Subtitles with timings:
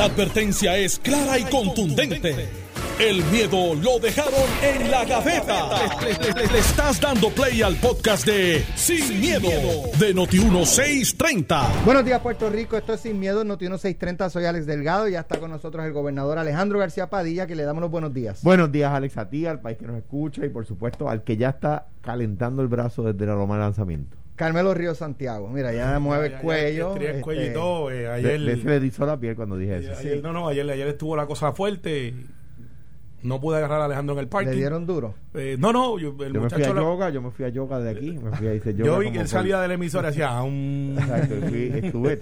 [0.00, 2.48] La advertencia es clara y contundente.
[2.98, 5.68] El miedo lo dejaron en la gaveta.
[6.00, 9.50] Le, estás dando play al podcast de Sin, miedo,
[9.98, 11.84] de Noti1630.
[11.84, 12.78] Buenos días, Puerto Rico.
[12.78, 14.30] Esto es Sin Miedo, Noti1630.
[14.30, 17.64] Soy Alex Delgado y ya está con nosotros el gobernador Alejandro García Padilla, que le
[17.64, 18.42] damos los buenos días.
[18.42, 21.36] Buenos días, Alex, a ti, al país que nos escucha y, por supuesto, al que
[21.36, 24.19] ya está calentando el brazo desde la loma de lanzamiento.
[24.40, 25.50] Carmelo Río Santiago.
[25.50, 26.96] Mira, ya mueve el cuello.
[26.96, 27.90] Ya, el cuello y este, todo.
[27.90, 29.92] Eh, ayer, le, le, le la piel cuando dije eso.
[29.98, 32.14] Ayer, No, no, ayer, ayer estuvo la cosa fuerte.
[33.22, 34.52] No pude agarrar a Alejandro en el parque.
[34.52, 35.14] ¿Le dieron duro?
[35.34, 35.98] Eh, no, no.
[35.98, 38.12] Yo, el yo me fui a yoga, yo me fui a yoga de aquí.
[38.12, 40.96] Me fui a yoga yo vi que él salía de la emisora y hacía un...
[40.98, 42.18] Exacto, fui, estuve,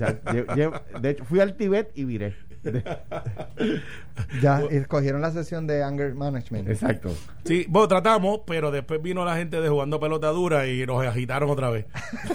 [1.00, 2.34] de hecho, fui al Tibet y viré.
[4.42, 6.68] ya escogieron la sesión de anger management.
[6.68, 7.10] Exacto.
[7.44, 11.50] Sí, bueno, tratamos, pero después vino la gente de jugando pelota dura y nos agitaron
[11.50, 11.86] otra vez.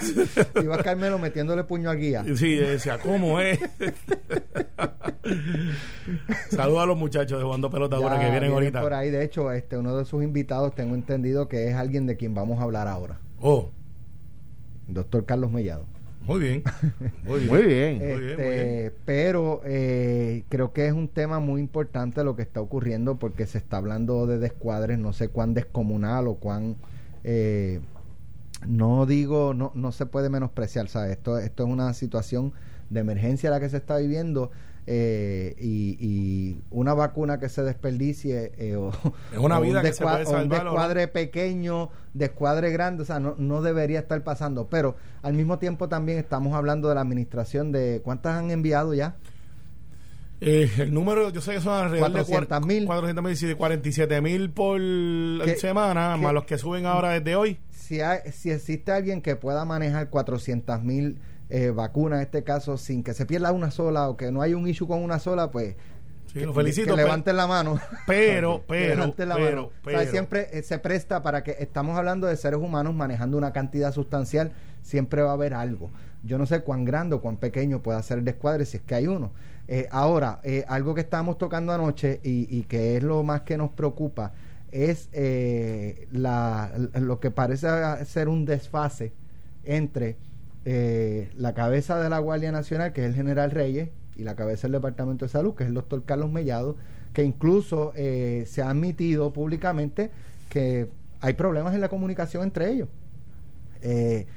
[0.61, 2.23] Iba Carmelo metiéndole puño al guía.
[2.35, 3.59] Sí, decía, ¿cómo es?
[6.49, 8.81] Saludos a los muchachos de jugando pelota dura que vienen ahorita.
[8.81, 12.17] Por ahí, de hecho, este uno de sus invitados tengo entendido que es alguien de
[12.17, 13.19] quien vamos a hablar ahora.
[13.39, 13.71] Oh.
[14.88, 15.92] Doctor Carlos Mellado.
[16.25, 16.63] Muy bien.
[17.25, 18.02] Muy bien.
[18.02, 23.45] Este, pero eh, creo que es un tema muy importante lo que está ocurriendo porque
[23.45, 26.77] se está hablando de descuadres, no sé cuán descomunal o cuán...
[27.23, 27.81] Eh,
[28.67, 31.11] no digo, no, no se puede menospreciar, ¿sabes?
[31.11, 32.53] Esto, esto es una situación
[32.89, 34.52] de emergencia la que se está viviendo
[34.86, 38.92] eh, y, una vacuna que se desperdicie eh, o,
[39.38, 43.61] una vida un, que se puede un descuadre pequeño, descuadre grande, o sea, no, no
[43.61, 44.67] debería estar pasando.
[44.70, 49.16] Pero al mismo tiempo también estamos hablando de la administración de cuántas han enviado ya.
[50.45, 52.86] Eh, el número, yo sé que son alrededor 400 mil.
[52.86, 54.81] 400 mil, 47 mil por
[55.58, 57.59] semana, más los que suben ahora desde hoy.
[57.72, 58.00] Si,
[58.34, 61.17] si existe alguien que pueda manejar 400 mil
[61.53, 64.57] eh, vacuna en este caso sin que se pierda una sola o que no haya
[64.57, 65.75] un issue con una sola, pues
[66.33, 66.95] que, lo felicito.
[66.95, 67.79] Que levanten la mano.
[68.07, 69.13] Pero, pero,
[69.83, 73.93] pero, siempre eh, se presta para que estamos hablando de seres humanos manejando una cantidad
[73.93, 75.92] sustancial, siempre va a haber algo.
[76.23, 78.95] Yo no sé cuán grande o cuán pequeño pueda ser el descuadre si es que
[78.95, 79.31] hay uno.
[79.67, 83.58] Eh, ahora, eh, algo que estábamos tocando anoche y, y, que es lo más que
[83.58, 84.33] nos preocupa
[84.71, 85.09] es
[86.11, 87.67] la, lo que parece
[88.05, 89.13] ser un desfase
[89.63, 90.17] entre
[90.65, 94.63] eh, la cabeza de la Guardia Nacional, que es el general Reyes, y la cabeza
[94.63, 96.77] del Departamento de Salud, que es el doctor Carlos Mellado,
[97.13, 100.11] que incluso eh, se ha admitido públicamente
[100.49, 102.89] que hay problemas en la comunicación entre ellos.
[103.81, 104.27] Eh,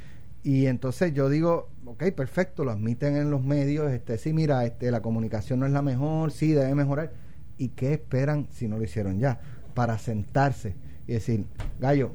[0.42, 4.90] y entonces yo digo, ok, perfecto, lo admiten en los medios, este, sí, mira, este,
[4.90, 7.12] la comunicación no es la mejor, sí, debe mejorar.
[7.58, 9.40] ¿Y qué esperan si no lo hicieron ya?
[9.74, 10.76] Para sentarse
[11.06, 11.46] y decir,
[11.80, 12.12] Gallo,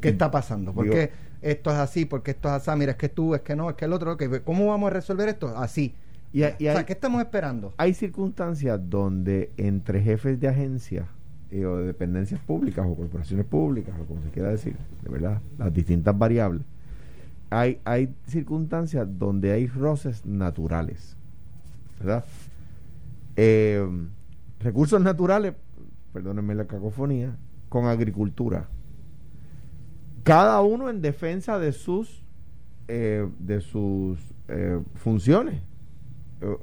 [0.00, 0.72] ¿qué está pasando?
[0.72, 1.10] Porque
[1.42, 3.76] esto es así, porque esto es así, mira, es que tú, es que no, es
[3.76, 5.48] que el otro, que ¿cómo vamos a resolver esto?
[5.56, 5.94] Así.
[6.32, 7.74] Y, y o sea, ¿qué estamos esperando?
[7.76, 11.06] Hay circunstancias donde entre jefes de agencias
[11.50, 15.42] eh, o de dependencias públicas o corporaciones públicas, o como se quiera decir, de verdad,
[15.58, 16.62] las distintas variables,
[17.50, 21.16] hay, hay circunstancias donde hay roces naturales,
[21.98, 22.24] ¿verdad?
[23.36, 23.86] Eh,
[24.60, 25.54] recursos naturales,
[26.12, 27.36] perdónenme la cacofonía,
[27.68, 28.68] con agricultura
[30.22, 32.22] cada uno en defensa de sus
[32.88, 34.18] eh, de sus
[34.48, 35.62] eh, funciones.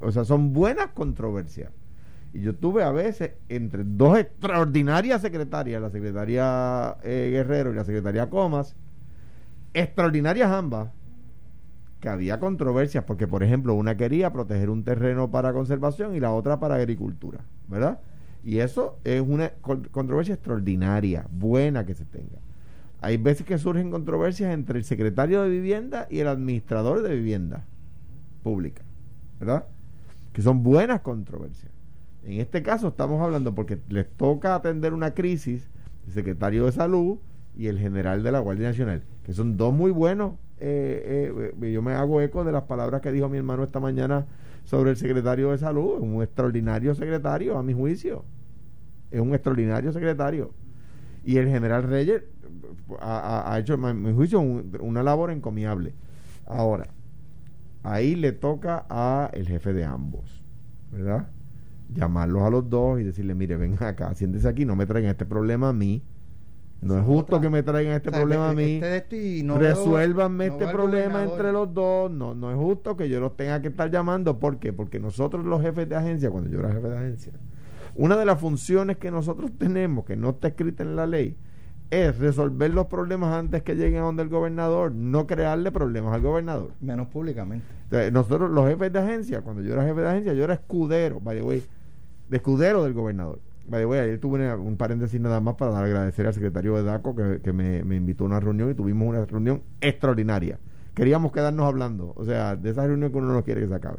[0.00, 1.72] O sea son buenas controversias.
[2.32, 7.84] Y yo tuve a veces entre dos extraordinarias secretarias la secretaria eh, Guerrero y la
[7.84, 8.76] secretaria Comas
[9.74, 10.90] extraordinarias ambas
[12.00, 16.32] que había controversias porque por ejemplo una quería proteger un terreno para conservación y la
[16.32, 18.00] otra para agricultura verdad
[18.42, 19.50] y eso es una
[19.92, 22.38] controversia extraordinaria buena que se tenga
[23.00, 27.64] hay veces que surgen controversias entre el secretario de vivienda y el administrador de vivienda
[28.42, 28.82] pública,
[29.38, 29.66] ¿verdad?
[30.32, 31.72] Que son buenas controversias.
[32.24, 35.70] En este caso estamos hablando porque les toca atender una crisis
[36.06, 37.18] el secretario de salud
[37.56, 40.34] y el general de la Guardia Nacional, que son dos muy buenos.
[40.58, 44.26] Eh, eh, yo me hago eco de las palabras que dijo mi hermano esta mañana
[44.64, 48.24] sobre el secretario de salud, un extraordinario secretario, a mi juicio.
[49.10, 50.52] Es un extraordinario secretario.
[51.24, 52.22] Y el general Reyes
[53.00, 55.94] ha, hecho, en mi juicio, una labor encomiable.
[56.46, 56.88] Ahora,
[57.82, 60.42] ahí le toca a el jefe de ambos,
[60.92, 61.28] ¿verdad?
[61.94, 65.26] Llamarlos a los dos y decirle, mire, ven acá, siéntese aquí, no me traigan este
[65.26, 66.02] problema a mí.
[66.82, 68.80] No es justo que me traigan este problema a mí.
[68.82, 72.10] Este no Resuélvanme este problema entre los dos.
[72.10, 74.38] No, no es justo que yo los tenga que estar llamando.
[74.38, 74.72] ¿Por qué?
[74.72, 77.32] Porque nosotros los jefes de agencia, cuando yo era jefe de agencia,
[78.00, 81.36] una de las funciones que nosotros tenemos, que no está escrita en la ley,
[81.90, 86.22] es resolver los problemas antes que lleguen a donde el gobernador, no crearle problemas al
[86.22, 86.70] gobernador.
[86.80, 87.66] Menos públicamente.
[88.10, 91.36] nosotros, los jefes de agencia, cuando yo era jefe de agencia, yo era escudero, by
[91.36, 91.62] the way,
[92.30, 93.38] de escudero del gobernador.
[93.68, 97.14] By the way, ayer tuve un paréntesis nada más para agradecer al secretario de DACO
[97.14, 100.58] que, que me, me invitó a una reunión y tuvimos una reunión extraordinaria.
[100.94, 103.98] Queríamos quedarnos hablando, o sea, de esa reunión que uno no quiere que se acabe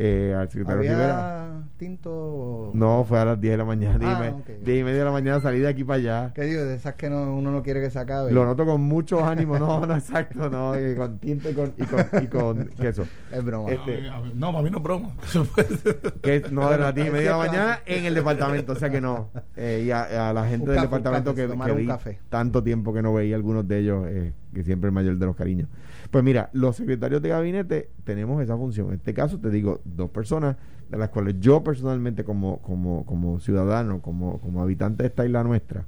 [0.00, 1.62] eh, al secretario ¿Había Rivera.
[1.76, 2.70] tinto?
[2.72, 3.98] No, fue a las 10 de la mañana.
[4.16, 4.68] Ah, 10, ok.
[4.68, 6.32] y media de la mañana salí de aquí para allá.
[6.34, 6.62] ¿Qué digo?
[6.62, 8.30] De esas que no, uno no quiere que se acabe.
[8.30, 11.82] Lo noto con mucho ánimo, no, no, exacto, no, y con tinta y con, y
[11.84, 13.04] con, y con queso.
[13.32, 13.70] Es broma.
[13.70, 15.10] Este, A No, para mí no es broma.
[16.22, 18.90] que no, de las 10 y media de la mañana en el departamento, o sea
[18.90, 19.30] que no.
[19.56, 22.18] Eh, y a, a la gente Un del café, departamento café, que, que vi café.
[22.28, 25.34] tanto tiempo que no veía algunos de ellos, eh, que siempre el mayor de los
[25.34, 25.68] cariños.
[26.10, 28.88] Pues mira, los secretarios de gabinete tenemos esa función.
[28.88, 30.56] En este caso te digo, dos personas
[30.90, 35.44] de las cuales yo personalmente como, como, como ciudadano, como, como habitante de esta isla
[35.44, 35.84] nuestra,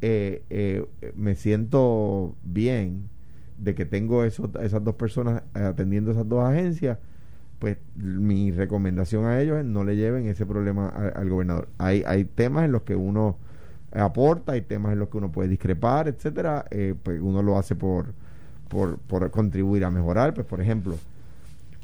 [0.00, 3.08] eh, eh, me siento bien
[3.56, 6.98] de que tengo esos, esas dos personas atendiendo esas dos agencias,
[7.60, 11.68] pues mi recomendación a ellos es no le lleven ese problema al gobernador.
[11.78, 13.36] Hay, hay temas en los que uno
[13.92, 17.76] aporta, hay temas en los que uno puede discrepar, etcétera, eh, pues uno lo hace
[17.76, 18.14] por,
[18.72, 20.96] por, por contribuir a mejorar, pues por ejemplo,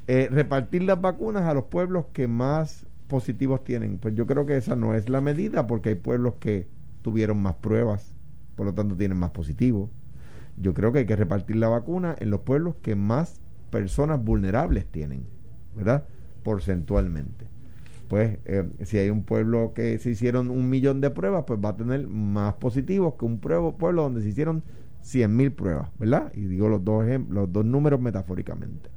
[0.06, 3.98] eh, repartir las vacunas a los pueblos que más positivos tienen.
[3.98, 6.66] Pues yo creo que esa no es la medida porque hay pueblos que
[7.02, 8.14] tuvieron más pruebas,
[8.56, 9.90] por lo tanto tienen más positivos.
[10.56, 13.38] Yo creo que hay que repartir la vacuna en los pueblos que más
[13.70, 15.26] personas vulnerables tienen,
[15.76, 16.04] ¿verdad?
[16.42, 17.44] Porcentualmente.
[18.08, 21.68] Pues eh, si hay un pueblo que se hicieron un millón de pruebas, pues va
[21.68, 24.62] a tener más positivos que un pueblo, pueblo donde se hicieron
[25.02, 26.32] 100 mil pruebas, ¿verdad?
[26.34, 28.90] Y digo los dos, los dos números metafóricamente.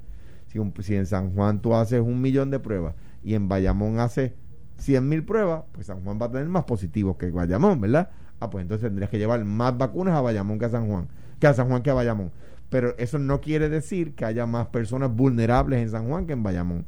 [0.48, 4.34] Si, en San Juan tú haces un millón de pruebas y en Bayamón haces
[4.80, 8.10] 100 mil pruebas, pues San Juan va a tener más positivos que Bayamón, ¿verdad?
[8.42, 11.08] Ah, pues entonces tendrías que llevar más vacunas a Bayamón que a San Juan,
[11.40, 12.32] que a San Juan que a Bayamón.
[12.70, 16.44] Pero eso no quiere decir que haya más personas vulnerables en San Juan que en
[16.44, 16.86] Bayamón.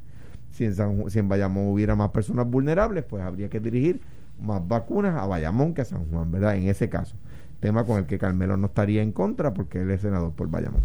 [0.51, 4.01] Si en, San si en Bayamón hubiera más personas vulnerables, pues habría que dirigir
[4.41, 6.55] más vacunas a Bayamón que a San Juan, ¿verdad?
[6.55, 7.15] En ese caso.
[7.63, 10.83] Tema con el que Carmelo no estaría en contra porque él es senador por Bayamón.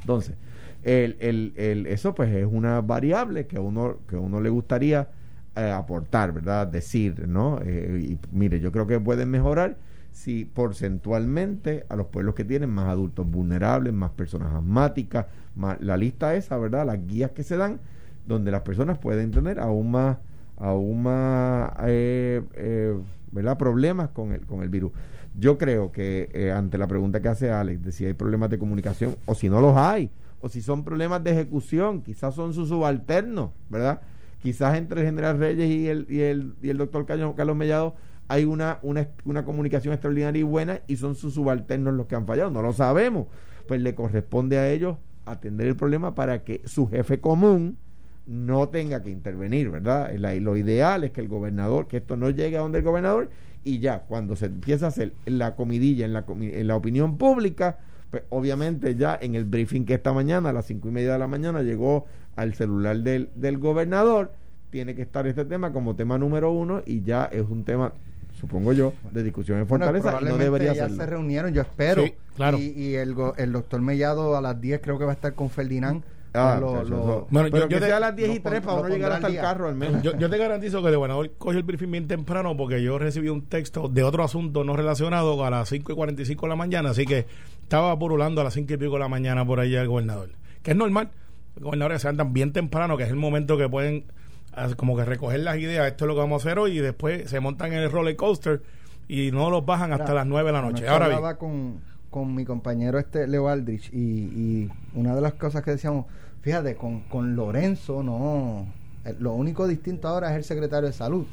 [0.00, 0.34] Entonces,
[0.82, 5.08] el, el, el, eso pues es una variable que uno, que uno le gustaría
[5.56, 6.66] eh, aportar, ¿verdad?
[6.66, 7.60] Decir, ¿no?
[7.64, 9.78] Eh, y mire, yo creo que pueden mejorar
[10.12, 15.96] si porcentualmente a los pueblos que tienen más adultos vulnerables, más personas asmáticas, más, la
[15.96, 16.84] lista esa, ¿verdad?
[16.84, 17.80] Las guías que se dan,
[18.28, 20.18] donde las personas pueden tener aún más,
[20.58, 22.98] aún más, eh, eh,
[23.32, 23.56] ¿verdad?
[23.56, 24.92] Problemas con el, con el virus.
[25.40, 28.58] Yo creo que eh, ante la pregunta que hace Alex de si hay problemas de
[28.58, 30.10] comunicación o si no los hay,
[30.42, 34.02] o si son problemas de ejecución, quizás son sus subalternos, ¿verdad?
[34.42, 37.94] Quizás entre el general Reyes y el, y el, y el doctor Carlos Mellado
[38.28, 42.26] hay una, una, una comunicación extraordinaria y buena y son sus subalternos los que han
[42.26, 42.50] fallado.
[42.50, 43.26] No lo sabemos.
[43.66, 47.78] Pues le corresponde a ellos atender el problema para que su jefe común
[48.26, 50.12] no tenga que intervenir, ¿verdad?
[50.14, 53.30] Lo ideal es que el gobernador, que esto no llegue a donde el gobernador
[53.64, 57.18] y ya cuando se empieza a hacer la comidilla en la, comi- en la opinión
[57.18, 57.78] pública,
[58.10, 61.18] pues obviamente ya en el briefing que esta mañana a las cinco y media de
[61.18, 64.32] la mañana llegó al celular del, del gobernador,
[64.70, 67.92] tiene que estar este tema como tema número uno y ya es un tema,
[68.40, 71.60] supongo yo, de discusión en Bueno, Fortaleza y no probablemente debería ya se reunieron, yo
[71.62, 72.04] espero.
[72.04, 72.58] Sí, claro.
[72.58, 75.34] Y, y el, go- el doctor Mellado a las 10 creo que va a estar
[75.34, 76.02] con Ferdinand.
[76.32, 78.30] Ah, Lo- muchacho, lo- eso- Bueno, pero yo- que yo te- sea a las 10
[78.30, 80.02] y lo 3 pon- para lo uno llegar hasta el carro al menos.
[80.02, 83.28] Yo, yo te garantizo que de gobernador coge el briefing bien temprano porque yo recibí
[83.28, 86.90] un texto de otro asunto no relacionado a las 5 y 45 de la mañana,
[86.90, 87.26] así que
[87.62, 90.30] estaba purulando a las 5 y pico de la mañana por ahí el gobernador.
[90.62, 91.10] Que es normal,
[91.56, 94.04] los gobernadores se andan bien temprano, que es el momento que pueden
[94.52, 96.80] ah, como que recoger las ideas, esto es lo que vamos a hacer hoy, y
[96.80, 98.62] después se montan en el roller coaster
[99.08, 100.86] y no los bajan hasta las 9 de la noche.
[100.88, 105.34] Ahora bien, hablaba con, con mi compañero este Leo Aldrich y, y una de las
[105.34, 106.06] cosas que decíamos,
[106.42, 108.66] fíjate, con, con Lorenzo no,
[109.04, 111.26] eh, lo único distinto ahora es el secretario de salud.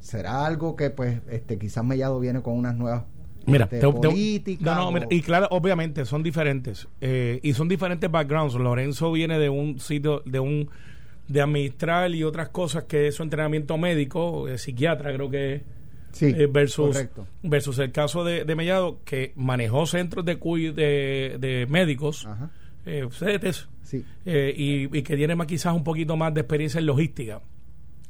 [0.00, 3.04] Será algo que pues este quizás Mellado viene con unas nuevas
[3.46, 4.64] Mira, este, te- te- políticas.
[4.64, 8.54] no, no, o- mira, y claro, obviamente son diferentes eh, y son diferentes backgrounds.
[8.54, 10.68] Lorenzo viene de un sitio, de un
[11.28, 15.62] de administrar y otras cosas que es su entrenamiento médico, eh, psiquiatra creo que es,
[16.12, 17.26] sí, eh, versus correcto.
[17.42, 22.50] versus el caso de, de Mellado que manejó centros de cuy- de, de médicos, Ajá,
[22.86, 23.06] eh,
[23.82, 24.04] sí.
[24.24, 27.40] eh, y, y que tiene más quizás un poquito más de experiencia en logística,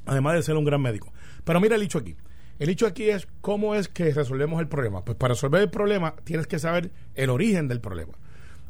[0.07, 1.13] además de ser un gran médico.
[1.45, 2.17] Pero mira el hecho aquí.
[2.59, 5.05] El hecho aquí es cómo es que resolvemos el problema.
[5.05, 8.13] Pues para resolver el problema tienes que saber el origen del problema.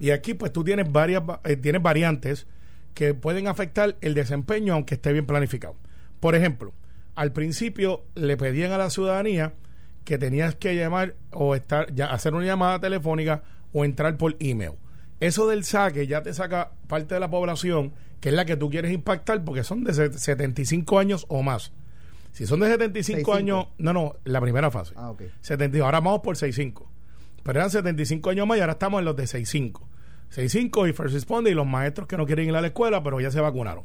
[0.01, 2.47] Y aquí pues tú tienes varias va- eh, tienes variantes
[2.95, 5.77] que pueden afectar el desempeño aunque esté bien planificado.
[6.21, 6.73] Por ejemplo,
[7.15, 9.53] al principio le pedían a la ciudadanía
[10.05, 13.43] que tenías que llamar o estar ya hacer una llamada telefónica
[13.73, 14.73] o entrar por email.
[15.25, 18.69] Eso del saque ya te saca parte de la población que es la que tú
[18.69, 21.73] quieres impactar porque son de 75 años o más.
[22.33, 24.93] Si son de 75 años, no, no, la primera fase.
[24.97, 25.23] Ah, ok.
[25.41, 26.91] 75, ahora vamos por 65.
[27.43, 29.89] Pero eran 75 años más y ahora estamos en los de 65.
[30.29, 33.19] 65 y First Responder y los maestros que no quieren ir a la escuela, pero
[33.19, 33.85] ya se vacunaron.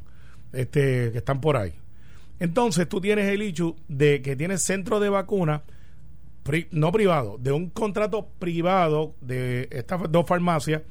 [0.52, 1.72] Este, que están por ahí.
[2.38, 5.62] Entonces tú tienes el hecho de que tienes centro de vacuna,
[6.70, 10.82] no privado, de un contrato privado de estas dos farmacias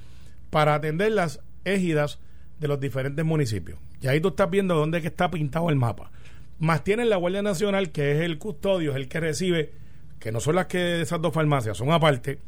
[0.49, 2.19] para atender las égidas
[2.59, 3.79] de los diferentes municipios.
[4.01, 6.11] Y ahí tú estás viendo dónde que está pintado el mapa.
[6.59, 9.71] Más tienes la Guardia Nacional, que es el custodio, es el que recibe,
[10.19, 12.39] que no son las que esas dos farmacias, son aparte.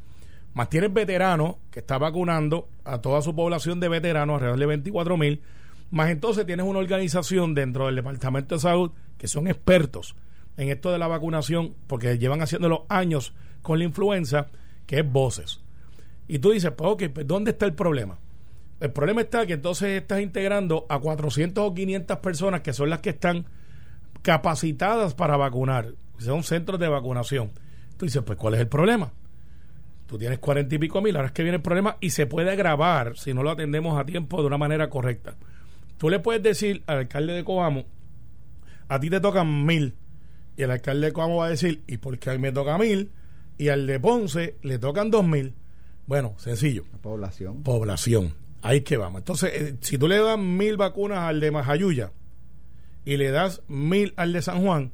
[0.53, 5.17] Más tienes veteranos, que está vacunando a toda su población de veteranos, alrededor de 24
[5.17, 5.41] mil
[5.91, 10.15] más entonces tienes una organización dentro del Departamento de Salud que son expertos
[10.58, 14.48] en esto de la vacunación, porque llevan haciéndolo años con la influenza,
[14.86, 15.62] que es voces.
[16.31, 18.17] Y tú dices, pues ok, pues, ¿dónde está el problema?
[18.79, 23.01] El problema está que entonces estás integrando a 400 o 500 personas que son las
[23.01, 23.47] que están
[24.21, 25.93] capacitadas para vacunar.
[26.19, 27.51] Son centros de vacunación.
[27.97, 29.11] Tú dices, pues ¿cuál es el problema?
[30.07, 32.50] Tú tienes cuarenta y pico mil, ahora es que viene el problema y se puede
[32.50, 35.35] agravar si no lo atendemos a tiempo de una manera correcta.
[35.97, 37.83] Tú le puedes decir al alcalde de Coamo,
[38.88, 39.95] a ti te tocan mil.
[40.55, 42.77] Y el alcalde de Coamo va a decir, ¿y por qué a mí me toca
[42.77, 43.11] mil?
[43.57, 45.55] Y al de Ponce le tocan dos mil.
[46.11, 46.83] Bueno, sencillo.
[47.01, 47.63] población.
[47.63, 48.33] Población.
[48.61, 49.19] Ahí que vamos.
[49.19, 52.11] Entonces, eh, si tú le das mil vacunas al de Majayuya
[53.05, 54.91] y le das mil al de San Juan,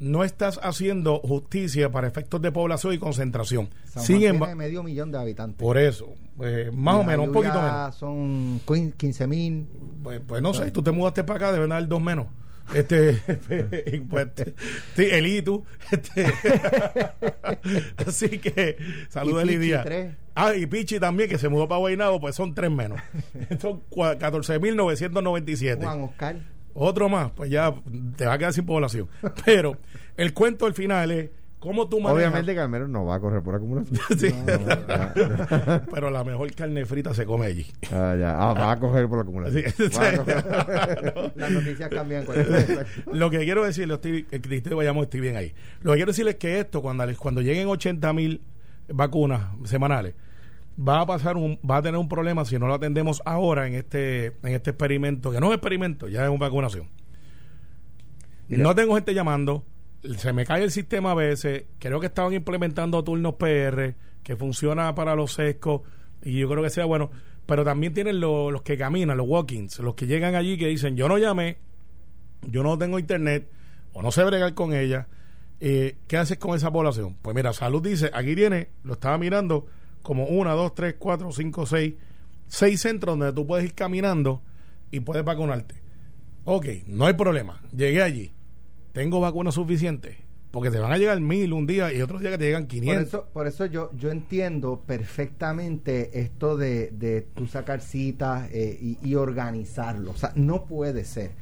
[0.00, 3.70] no estás haciendo justicia para efectos de población y concentración.
[3.84, 5.60] San Juan tiene medio millón de habitantes.
[5.60, 7.94] Por eso, eh, más o menos, un poquito menos.
[7.94, 8.60] Son
[8.96, 9.68] 15 mil.
[10.02, 12.26] Pues, pues, no sé, tú te mudaste para acá, deben dar dos menos.
[12.74, 13.14] Este,
[14.10, 14.28] pues,
[14.96, 15.64] sí, ITU.
[15.90, 16.26] Este,
[18.06, 18.76] así que,
[19.08, 19.84] saludos Lidia.
[20.40, 23.00] Ah, y Pichi también, que se mudó para Guaynabo, pues son tres menos.
[23.60, 25.82] son 14.997.
[25.82, 26.36] Juan Oscar.
[26.74, 27.74] Otro más, pues ya
[28.14, 29.08] te va a quedar sin población.
[29.44, 29.78] Pero
[30.16, 32.28] el cuento al final es cómo tú manejas...
[32.28, 33.98] Obviamente Carmelo no va a correr por acumulación.
[34.16, 34.32] sí.
[35.92, 37.66] Pero la mejor carne frita se come allí.
[37.90, 38.36] Ah, ya.
[38.38, 39.64] Ah, va a correr por acumulación.
[41.34, 42.24] Las noticias cambian.
[43.12, 45.52] Lo que quiero decirle, estoy, Cristo vayamos, estoy bien ahí.
[45.82, 48.40] Lo que quiero decirle es que esto, cuando, cuando lleguen 80 mil
[48.86, 50.14] vacunas semanales,
[50.78, 53.74] va a pasar un, va a tener un problema si no lo atendemos ahora en
[53.74, 56.88] este, en este experimento, que no es experimento, ya es una vacunación.
[58.48, 59.64] No tengo gente llamando,
[60.16, 64.94] se me cae el sistema a veces, creo que estaban implementando turnos PR, que funciona
[64.94, 65.82] para los sescos,
[66.22, 67.10] y yo creo que sea bueno,
[67.44, 71.08] pero también tienen los que caminan, los walk-ins, los que llegan allí que dicen, yo
[71.08, 71.58] no llamé,
[72.42, 73.50] yo no tengo internet,
[73.92, 75.08] o no sé bregar con ella,
[75.60, 77.16] eh, ¿qué haces con esa población?
[77.20, 79.66] Pues mira, Salud dice, aquí viene, lo estaba mirando,
[80.08, 81.92] como una, dos, tres, cuatro, cinco, seis,
[82.46, 84.40] seis centros donde tú puedes ir caminando
[84.90, 85.74] y puedes vacunarte.
[86.44, 87.60] Ok, no hay problema.
[87.76, 88.32] Llegué allí.
[88.92, 90.16] Tengo vacunas suficientes.
[90.50, 92.96] Porque te van a llegar mil un día y otros días que te llegan 500.
[92.96, 98.78] Por eso, por eso yo, yo entiendo perfectamente esto de, de tú sacar citas eh,
[98.80, 100.12] y, y organizarlo.
[100.12, 101.32] O sea, no puede ser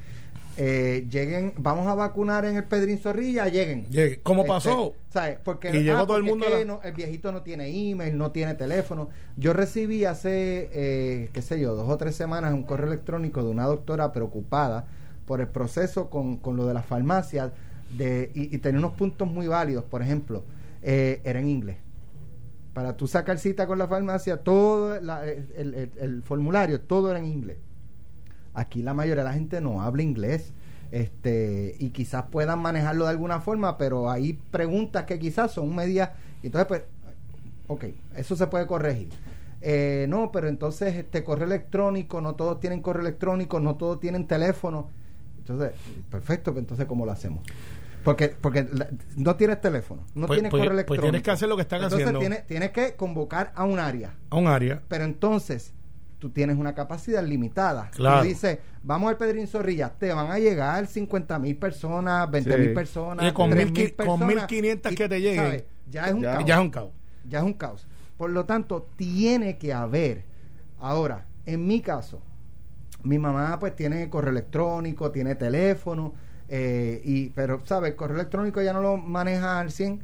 [0.57, 3.85] eh, lleguen, vamos a vacunar en el Pedrín Zorrilla, lleguen.
[3.85, 4.19] Llegue.
[4.23, 4.95] ¿Cómo este, pasó?
[5.09, 5.37] ¿sabes?
[5.43, 6.45] Porque, y llegó ah, todo el mundo.
[6.83, 9.09] el viejito no tiene email, no tiene teléfono.
[9.35, 13.51] Yo recibí hace, eh, qué sé yo, dos o tres semanas un correo electrónico de
[13.51, 14.87] una doctora preocupada
[15.27, 17.51] por el proceso con, con lo de las farmacias
[17.95, 19.83] de, y, tenía unos puntos muy válidos.
[19.83, 20.43] Por ejemplo,
[20.81, 21.77] eh, era en inglés.
[22.73, 27.57] Para tú sacar cita con la farmacia, todo el formulario, todo era en inglés
[28.57, 30.51] Aquí la mayoría de la gente no habla inglés
[30.89, 36.09] este y quizás puedan manejarlo de alguna forma, pero hay preguntas que quizás son medias.
[36.41, 36.81] Entonces, pues,
[37.67, 37.83] ok,
[38.15, 39.09] eso se puede corregir.
[39.61, 44.25] Eh, no, pero entonces este correo electrónico, no todos tienen correo electrónico, no todos tienen
[44.25, 44.89] teléfono.
[45.37, 45.73] Entonces,
[46.09, 47.43] perfecto, pues entonces ¿cómo lo hacemos?
[48.03, 48.67] Porque, porque
[49.17, 51.01] no tienes teléfono, no pues, tienes pues, correo electrónico.
[51.01, 52.19] Pues tienes que hacer lo que están entonces haciendo.
[52.21, 54.15] Tienes, tienes que convocar a un área.
[54.31, 54.81] A un área.
[54.87, 55.73] Pero entonces,
[56.19, 57.89] tú tienes una capacidad limitada.
[57.91, 58.21] Claro.
[58.21, 62.73] Tú dices, vamos al Pedrín Zorrilla, te van a llegar 50 mil personas, 20 mil
[62.73, 66.45] personas, y con, mil con 1500 que te lleguen, ya es un ya, caos.
[66.45, 66.91] Ya es un caos.
[67.29, 67.87] Ya es un caos.
[68.17, 70.25] Por lo tanto, tiene que haber.
[70.79, 72.21] Ahora, en mi caso,
[73.03, 76.13] mi mamá pues tiene correo electrónico, tiene teléfono,
[76.49, 77.91] eh, y pero, ¿sabes?
[77.91, 80.01] El correo electrónico ya no lo maneja al 100,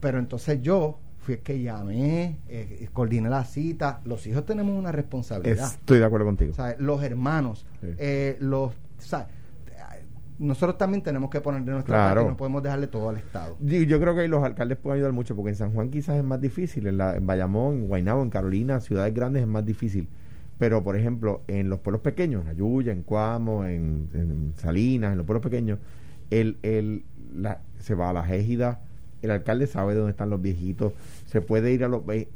[0.00, 4.00] pero entonces yo fui que llamé, eh, coordiné la cita.
[4.06, 5.66] Los hijos tenemos una responsabilidad.
[5.74, 6.54] Estoy de acuerdo contigo.
[6.78, 8.72] Los hermanos, eh, los...
[10.38, 12.14] nosotros también tenemos que poner de nuestra Claro.
[12.14, 13.58] parte y no podemos dejarle todo al Estado.
[13.60, 16.24] Yo creo que ahí los alcaldes pueden ayudar mucho, porque en San Juan quizás es
[16.24, 20.08] más difícil, en, la, en Bayamón, en Guaynabo, en Carolina, ciudades grandes es más difícil.
[20.58, 25.18] Pero, por ejemplo, en los pueblos pequeños, en Ayuya, en Cuamo, en, en Salinas, en
[25.18, 25.78] los pueblos pequeños,
[26.30, 27.04] el, el,
[27.34, 28.78] la- se va a las égidas,
[29.22, 30.92] el alcalde sabe dónde están los viejitos,
[31.26, 32.02] se puede ir a los...
[32.08, 32.28] eh,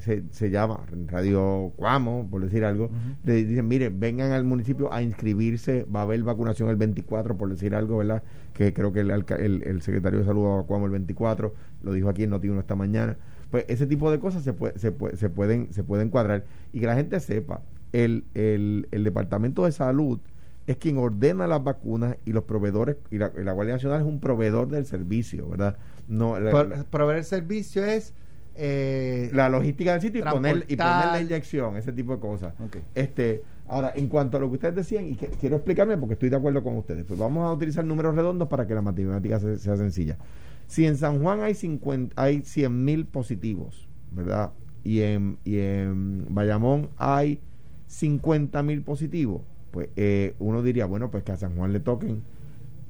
[0.00, 2.90] se, se llama Radio Cuamo, por decir algo,
[3.24, 7.48] le dicen, mire, vengan al municipio a inscribirse, va a haber vacunación el 24, por
[7.48, 8.22] decir algo, ¿verdad?
[8.54, 12.24] Que creo que el, el, el secretario de Salud evacuamos el 24, lo dijo aquí
[12.24, 13.16] en Noti1 esta mañana.
[13.50, 16.80] Pues ese tipo de cosas se, puede, se, puede- se, pueden, se pueden cuadrar y
[16.80, 17.62] que la gente sepa,
[17.92, 20.20] el, el, el Departamento de Salud
[20.70, 24.06] es quien ordena las vacunas y los proveedores, y la, y la Guardia Nacional es
[24.06, 25.76] un proveedor del servicio, ¿verdad?
[26.08, 28.14] No, la, Pro- la- proveer el servicio es...
[28.56, 32.54] eh, la logística del sitio y poner, y poner la inyección, ese tipo de cosas.
[32.94, 36.28] Este, ahora, en cuanto a lo que ustedes decían, y que quiero explicarme porque estoy
[36.28, 39.58] de acuerdo con ustedes, pues vamos a utilizar números redondos para que la matemática se-
[39.58, 40.18] sea sencilla.
[40.66, 44.50] Si en San Juan hay 50, hay 100 mil positivos, ¿verdad?
[44.84, 47.40] Y en, y en Bayamón hay
[47.86, 52.22] 50 mil positivos, pues eh, uno diría, bueno, pues que a San Juan le toquen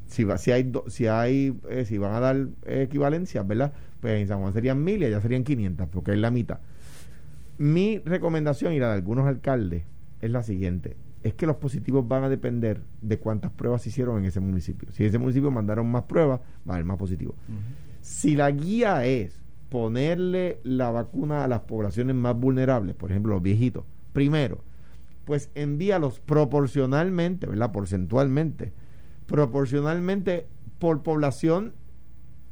[0.07, 3.73] si va, si hay do- si hay eh, si van a dar equivalencias, ¿verdad?
[4.01, 6.59] Pues en San Juan serían mil y allá serían 500, porque es la mitad.
[7.59, 9.85] Mi recomendación y la de algunos alcaldes
[10.21, 14.19] es la siguiente, es que los positivos van a depender de cuántas pruebas se hicieron
[14.19, 14.91] en ese municipio.
[14.93, 17.35] Si ese municipio mandaron más pruebas, va a haber más positivos.
[18.01, 23.43] Si la guía es ponerle la vacuna a las poblaciones más vulnerables, por ejemplo, los
[23.43, 23.85] viejitos,
[24.15, 24.65] primero,
[25.31, 27.71] pues envíalos proporcionalmente, ¿verdad?
[27.71, 28.73] Porcentualmente,
[29.27, 30.49] proporcionalmente
[30.81, 31.73] por población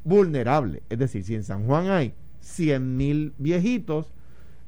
[0.05, 0.81] vulnerable.
[0.89, 4.13] Es decir, si en San Juan hay 100 mil viejitos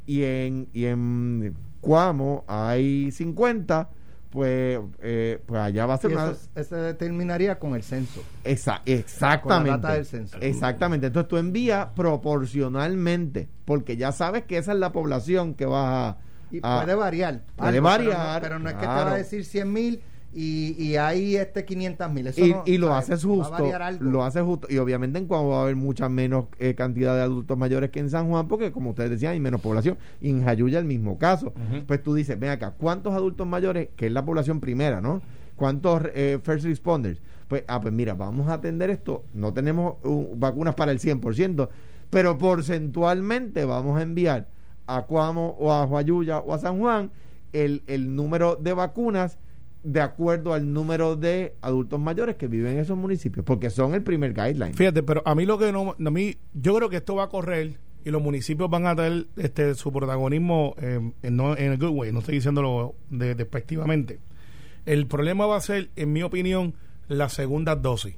[0.05, 3.89] y en, y en Cuamo hay 50,
[4.29, 6.63] pues, eh, pues allá va a ser eso una...
[6.65, 8.21] se determinaría con el censo.
[8.43, 9.69] Exa- Con la exactamente.
[9.69, 10.37] data del censo.
[10.41, 11.07] Exactamente.
[11.07, 16.30] Entonces tú envías proporcionalmente, porque ya sabes que esa es la población que vas a.
[16.51, 17.41] Y a- puede variar.
[17.55, 20.01] puede algo, pero no- variar, Pero no, es que te va a decir 100 mil
[20.33, 22.31] y, y hay este 500 mil.
[22.37, 24.03] y, y lo a justo, variar algo.
[24.09, 27.21] lo haces justo, y obviamente en cuando va a haber mucha menos eh, cantidad de
[27.21, 30.43] adultos mayores que en San Juan, porque como ustedes decían, hay menos población, y en
[30.45, 31.53] Jayuya el mismo caso,
[31.85, 35.21] pues tú dices, ven acá, ¿cuántos adultos mayores, que es la población primera, ¿no?
[35.57, 37.19] ¿Cuántos eh, first responders?
[37.49, 41.67] Pues, ah, pues mira, vamos a atender esto, no tenemos uh, vacunas para el 100%,
[42.09, 44.47] pero porcentualmente vamos a enviar
[44.95, 47.11] a Cuamo o a Jayuya o a San Juan
[47.53, 49.37] el, el número de vacunas
[49.83, 54.03] de acuerdo al número de adultos mayores que viven en esos municipios, porque son el
[54.03, 54.73] primer guideline.
[54.73, 57.29] Fíjate, pero a mí lo que no, a mí, yo creo que esto va a
[57.29, 61.91] correr y los municipios van a tener este su protagonismo eh, en, en el good
[61.91, 64.19] way, no estoy diciéndolo de, despectivamente.
[64.85, 66.75] El problema va a ser, en mi opinión,
[67.07, 68.15] las segundas dosis,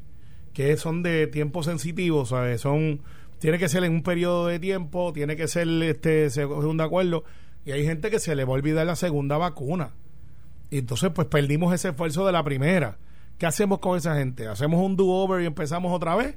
[0.54, 2.62] que son de tiempo sensitivo, ¿sabes?
[2.62, 3.02] Son,
[3.40, 7.24] tiene que ser en un periodo de tiempo, tiene que ser este segundo acuerdo,
[7.66, 9.94] y hay gente que se le va a olvidar la segunda vacuna.
[10.70, 12.98] Y entonces, pues perdimos ese esfuerzo de la primera.
[13.38, 14.48] ¿Qué hacemos con esa gente?
[14.48, 16.36] ¿Hacemos un do-over y empezamos otra vez?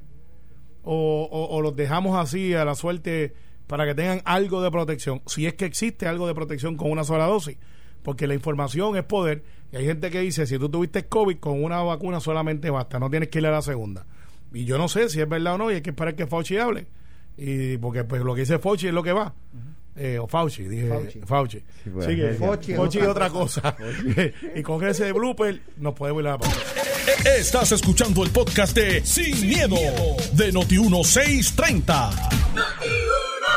[0.82, 3.34] ¿O, o- o los dejamos así a la suerte
[3.66, 5.22] para que tengan algo de protección?
[5.26, 7.56] Si es que existe algo de protección con una sola dosis.
[8.02, 9.42] Porque la información es poder.
[9.72, 13.10] Y hay gente que dice, si tú tuviste COVID, con una vacuna solamente basta, no
[13.10, 14.06] tienes que ir a la segunda.
[14.52, 16.56] Y yo no sé si es verdad o no, y hay que esperar que Fauci
[16.56, 16.86] hable.
[17.36, 19.34] Y porque pues lo que dice Fauci es lo que va.
[19.94, 21.20] Eh, o Fauci, dije Fauci.
[21.20, 21.58] Fauci.
[21.84, 22.06] Sí, pues.
[22.38, 23.76] Fauci es Fauci es otra cosa.
[24.54, 26.60] y con ese blooper nos podemos ir a la pausa.
[27.38, 29.76] Estás escuchando el podcast de Sin, miedo,
[30.32, 32.10] de Noti1630.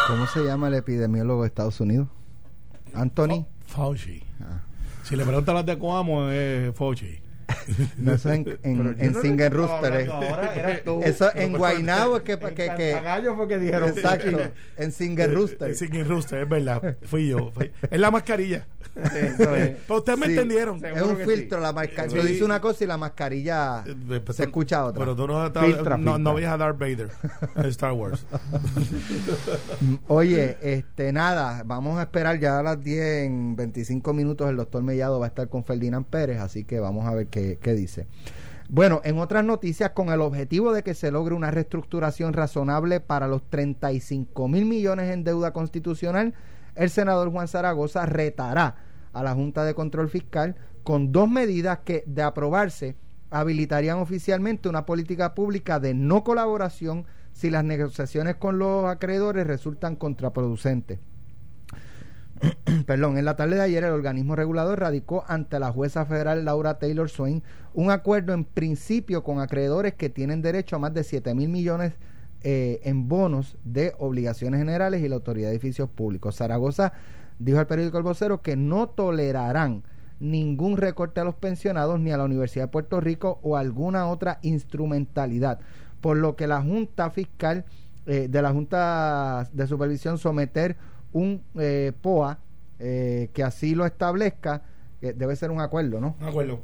[0.08, 2.08] ¿Cómo se llama el epidemiólogo de Estados Unidos?
[2.94, 3.46] Anthony.
[3.66, 4.24] Fauci.
[4.42, 4.62] Ah.
[5.04, 7.20] Si le preguntan las de Coamo, es Fauci.
[7.98, 9.94] No, eso en, en, en Singer Rooster.
[9.94, 10.10] eh.
[11.06, 14.38] Eso en Guaynabo es que, que, que, Cantagallo fue que dijeron exacto,
[14.78, 15.76] en Singer Rooster.
[15.76, 16.96] Sin el rooster, es verdad.
[17.04, 17.52] Fui yo.
[17.52, 18.66] Fui- Es la mascarilla.
[18.96, 19.78] Eso es.
[19.88, 20.32] Pero ustedes me Sí.
[20.34, 20.84] entendieron.
[20.84, 21.64] Es un filtro sí.
[21.64, 22.10] la mascarilla.
[22.10, 22.16] Sí.
[22.16, 25.00] Yo dice una cosa y la mascarilla Eh, se escucha otra.
[25.00, 27.10] Pero tú no, estás- Filtra, no, no veías a Darth Vader
[27.56, 28.26] en Star Wars.
[30.08, 34.84] Oye, este nada, vamos a esperar ya a las 10 en 25 minutos el doctor
[34.84, 38.08] Mellado va a estar con Ferdinand Pérez, así que vamos a ver qué, qué dice.
[38.72, 43.28] Bueno, en otras noticias, con el objetivo de que se logre una reestructuración razonable para
[43.28, 46.36] los 35 mil millones en deuda constitucional,
[46.76, 48.76] el senador Juan Zaragoza retará
[49.12, 52.96] a la Junta de Control Fiscal con dos medidas que, de aprobarse,
[53.32, 59.96] habilitarían oficialmente una política pública de no colaboración si las negociaciones con los acreedores resultan
[59.96, 61.00] contraproducentes.
[62.86, 66.80] Perdón, en la tarde de ayer el organismo regulador radicó ante la jueza federal Laura
[66.80, 71.34] Taylor Swain un acuerdo en principio con acreedores que tienen derecho a más de 7
[71.36, 71.94] mil millones
[72.44, 76.38] eh, en bonos de obligaciones generales y la autoridad de edificios públicos.
[76.38, 76.94] Zaragoza
[77.38, 79.84] dijo al periódico El Vocero que no tolerarán
[80.20, 84.40] ningún recorte a los pensionados ni a la Universidad de Puerto Rico o alguna otra
[84.42, 85.60] instrumentalidad,
[86.02, 87.66] por lo que la Junta Fiscal
[88.06, 90.78] eh, de la Junta de Supervisión someter
[91.12, 92.40] un eh, POA
[92.80, 94.64] eh, que así lo establezca,
[95.02, 96.16] que debe ser un acuerdo, ¿no?
[96.20, 96.62] Un acuerdo.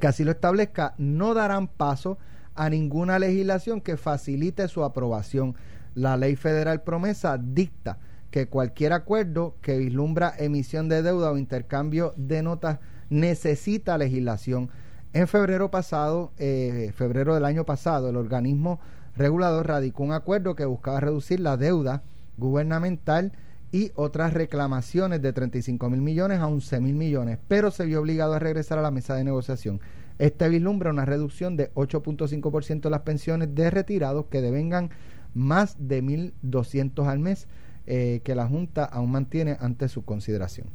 [0.00, 2.18] que así lo establezca, no darán paso
[2.54, 5.54] a ninguna legislación que facilite su aprobación.
[5.94, 7.98] La ley federal promesa dicta
[8.30, 12.78] que cualquier acuerdo que vislumbra emisión de deuda o intercambio de notas
[13.10, 14.70] necesita legislación.
[15.12, 18.78] En febrero pasado, eh, febrero del año pasado, el organismo
[19.16, 22.02] regulador radicó un acuerdo que buscaba reducir la deuda
[22.36, 23.32] gubernamental
[23.70, 28.34] y otras reclamaciones de 35 mil millones a 11 mil millones, pero se vio obligado
[28.34, 29.80] a regresar a la mesa de negociación.
[30.18, 34.90] Este vislumbra una reducción de 8.5% de las pensiones de retirados que devengan
[35.34, 37.46] más de 1.200 al mes
[37.86, 40.68] eh, que la Junta aún mantiene ante su consideración.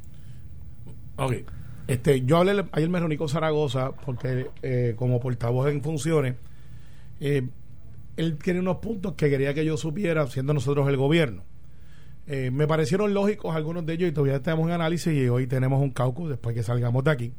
[1.16, 1.34] Ok.
[1.86, 6.36] Este, yo hablé, ayer me reuní con Zaragoza porque eh, como portavoz en funciones,
[7.20, 7.46] eh,
[8.16, 11.42] él tiene unos puntos que quería que yo supiera, siendo nosotros el gobierno.
[12.26, 15.82] Eh, me parecieron lógicos algunos de ellos y todavía estamos en análisis y hoy tenemos
[15.82, 17.32] un caucus después que salgamos de aquí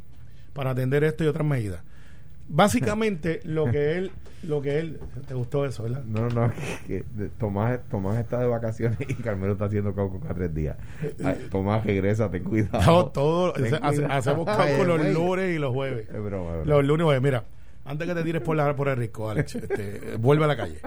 [0.53, 1.81] para atender esto y otras medidas.
[2.47, 4.11] Básicamente lo que él,
[4.43, 6.03] lo que él, te gustó eso, ¿verdad?
[6.05, 6.51] No, no,
[6.87, 10.77] que, que Tomás, Tomás está de vacaciones y Carmelo está haciendo cálculo cada tres días.
[11.23, 12.85] Ay, Tomás, regresa, ten cuidado.
[12.85, 14.13] No, todo, Ten hace- cuidado.
[14.13, 16.07] hacemos cálculos los lunes y los jueves.
[16.07, 16.65] Es broma, es broma.
[16.65, 17.43] Los lunes, mira,
[17.85, 20.79] antes que te tires por la por el risco, Alex, este, vuelve a la calle.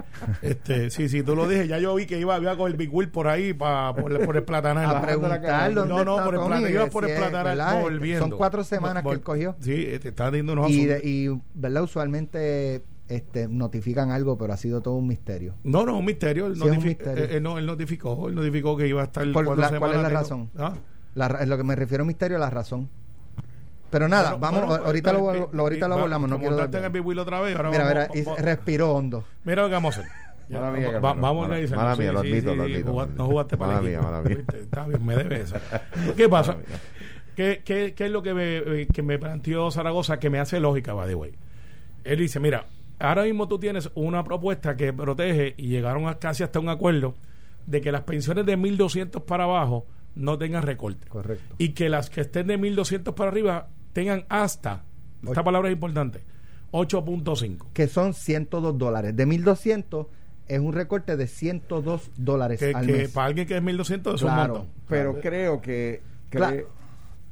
[0.43, 2.93] Este, sí, sí, tú lo dije, ya yo vi que iba, iba con el Big
[2.93, 4.97] Wheel por ahí pa, por, por el platanal.
[4.97, 7.81] A preguntar dónde no, no, está por el platanal, iba por el platanal ¿verdad?
[7.81, 8.29] volviendo.
[8.29, 9.57] Son cuatro semanas que él cogió.
[9.61, 11.85] Sí, te está dando unos Y, de- y ¿verdad?
[11.85, 15.55] usualmente este, notifican algo, pero ha sido todo un misterio.
[15.65, 16.47] No, no, un misterio.
[16.49, 17.25] Él, Sí, un misterio.
[17.25, 19.91] eh, eh, no, él notificó, él notificó que iba a estar Por cuatro la- ¿cuál
[19.93, 20.51] es semanas la razón?
[20.59, 20.75] ¿Ah?
[21.15, 22.89] La lo que me refiero a misterio, la razón.
[23.91, 26.85] Pero nada, Bueno, vamos, bueno, ahorita, lo, lo- ahorita lo abordamos, no quiero dar- en
[26.85, 29.25] el Big Wheel otra vez, ahora Mira, vamos- mira, vamos- respiró hondo.
[29.45, 30.13] Mira lo que vamos a hacer.
[30.51, 33.23] Ya, Mala mía, va- vamos a mala mía, lo admito, lo admito, jugá- lo admito.
[33.23, 34.39] no jugaste para Mala mía, mala mía.
[34.55, 35.61] Está bien, me debe esa.
[36.17, 36.57] ¿Qué pasa?
[37.37, 40.59] ¿Qué, qué, qué es lo que me, eh, que me planteó Zaragoza que me hace
[40.59, 41.35] lógica, by the way?
[42.05, 42.65] Él dice, mira,
[42.99, 47.15] ahora mismo tú tienes una propuesta que protege y llegaron a casi hasta un acuerdo
[47.67, 51.07] de que las pensiones de 1.200 para abajo no tengan recorte.
[51.09, 51.55] Correcto.
[51.59, 54.85] Y que las que estén de 1.200 para arriba tengan hasta,
[55.21, 55.45] esta Ocho.
[55.45, 56.21] palabra es importante,
[56.73, 57.67] 8.5.
[57.73, 59.17] Que son 102 dólares.
[59.17, 60.07] De 1200
[60.47, 63.11] es un recorte de 102 dólares Que, al que mes.
[63.11, 64.53] para alguien que es 1.200 es Claro.
[64.55, 64.73] un montón.
[64.89, 66.69] Pero creo que, Claro.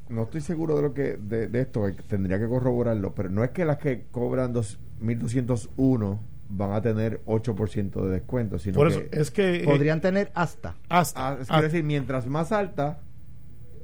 [0.08, 3.50] no estoy seguro de lo que de, de esto, tendría que corroborarlo, pero no es
[3.50, 9.00] que las que cobran dos, 1201 van a tener 8% de descuento, sino Por eso,
[9.10, 9.56] que es que...
[9.62, 10.76] eh, Podrían tener hasta.
[10.88, 13.00] hasta, Ah, es hasta- decir, mientras más alta,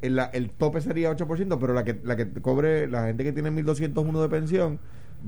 [0.03, 3.33] el, la- el tope sería 8%, pero la que, la que cobre, la gente que
[3.33, 4.79] tiene 1201 de pensión,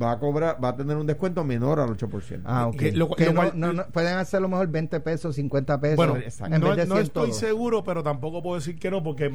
[0.01, 2.43] va a cobrar, va a tener un descuento menor al 8%.
[2.45, 2.83] Ah, ok.
[2.95, 5.81] Lo- Que lo no- cual- no- no- pueden hacer a lo mejor 20 pesos, 50
[5.81, 5.97] pesos.
[5.97, 6.55] Bueno, exacto.
[6.55, 7.39] en no, vez de no estoy 102.
[7.39, 9.33] seguro, pero tampoco puedo decir que no, porque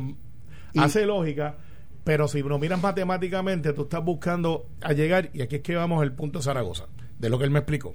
[0.74, 1.56] Y- hace lógica.
[2.04, 6.02] Pero si lo miras matemáticamente, tú estás buscando a llegar, y aquí es que vamos
[6.02, 6.86] al punto de Zaragoza,
[7.20, 7.94] de lo que él me explicó.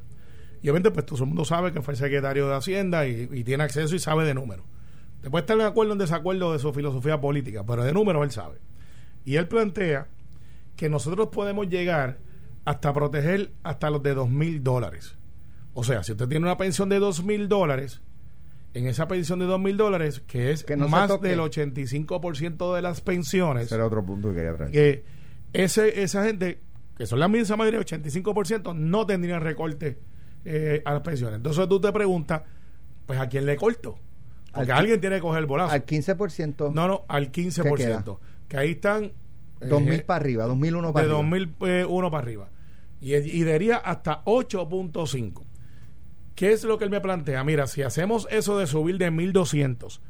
[0.62, 3.64] Y obviamente, pues todo el mundo sabe que fue secretario de Hacienda y, y tiene
[3.64, 4.64] acceso y sabe de números.
[5.24, 8.22] Te puede estar en acuerdo o en desacuerdo de su filosofía política, pero de números
[8.24, 8.58] él sabe.
[9.24, 10.06] Y él plantea
[10.76, 12.18] que nosotros podemos llegar
[12.66, 15.16] hasta proteger hasta los de dos mil dólares.
[15.72, 18.02] O sea, si usted tiene una pensión de dos mil dólares,
[18.74, 22.82] en esa pensión de dos mil dólares, que es Que no más del 85% de
[22.82, 24.72] las pensiones, Ese era otro punto que quería traer.
[24.72, 25.04] que
[25.54, 26.60] ese, esa gente,
[26.98, 29.98] que son la misma mayoría, 85%, no tendrían recorte
[30.44, 31.36] eh, a las pensiones.
[31.38, 32.42] Entonces tú te preguntas,
[33.06, 33.98] pues ¿a quién le corto?
[34.54, 35.72] Porque Al- alguien tiene que coger el bolazo.
[35.72, 37.76] Al 15%, no, no, al 15%.
[37.76, 38.04] queda?
[38.48, 39.04] Que ahí están...
[39.04, 41.22] eh, 2000 para arriba, 2001 para de arriba.
[41.22, 42.48] 2001 para arriba.
[43.00, 45.42] Y, y daría hasta 8.5.
[46.34, 47.44] ¿Qué es lo que él me plantea?
[47.44, 50.00] Mira, si hacemos eso de subir de 1200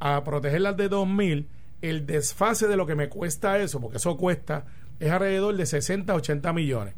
[0.00, 1.48] a proteger las de 2000,
[1.82, 4.64] el desfase de lo que me cuesta eso, porque eso cuesta,
[5.00, 6.94] es alrededor de 60, 80 millones.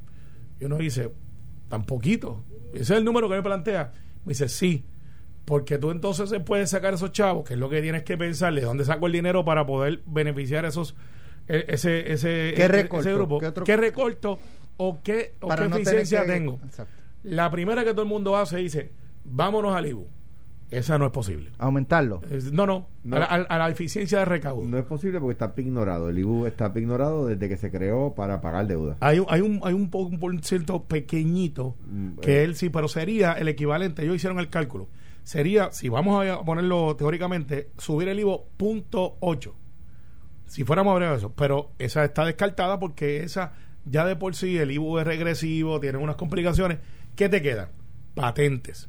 [0.61, 1.13] Y uno dice,
[1.69, 2.45] tan poquito.
[2.73, 3.93] Ese es el número que me plantea.
[4.25, 4.85] Me dice, sí,
[5.45, 8.61] porque tú entonces puedes sacar esos chavos, que es lo que tienes que pensar, de
[8.63, 10.95] dónde saco el dinero para poder beneficiar esos
[11.49, 13.01] e- ese ese, ¿Qué recorto?
[13.09, 13.39] ese grupo.
[13.41, 14.39] ¿Qué otro- ¿Qué recorto
[14.77, 16.61] o qué, o qué no eficiencia que- tengo?
[16.65, 16.93] Exacto.
[17.25, 18.93] La primera que todo el mundo hace dice,
[19.25, 20.07] vámonos al IBU.
[20.71, 21.51] esa no es posible.
[21.59, 22.21] ¿Aumentarlo?
[22.31, 23.17] Es- no, no, No.
[23.17, 24.65] A, la, a la eficiencia de recaudo.
[24.65, 26.09] No es posible porque está ignorado.
[26.11, 28.97] El IBU está ignorado desde que se creó para pagar deuda.
[29.01, 32.45] Hay, un- hay un hay un, un por ciento pequeñito Mm, que eh.
[32.45, 34.03] él sí, pero sería el equivalente.
[34.05, 34.87] Ellos hicieron el cálculo.
[35.23, 39.57] Sería, si vamos a ponerlo teóricamente, subir el IVO punto ocho.
[40.47, 41.33] Si fuéramos a ver eso.
[41.35, 43.53] Pero esa está descartada porque esa
[43.85, 46.79] ya de por sí el IVO es regresivo, tiene unas complicaciones.
[47.15, 47.71] ¿Qué te queda?
[48.15, 48.89] Patentes.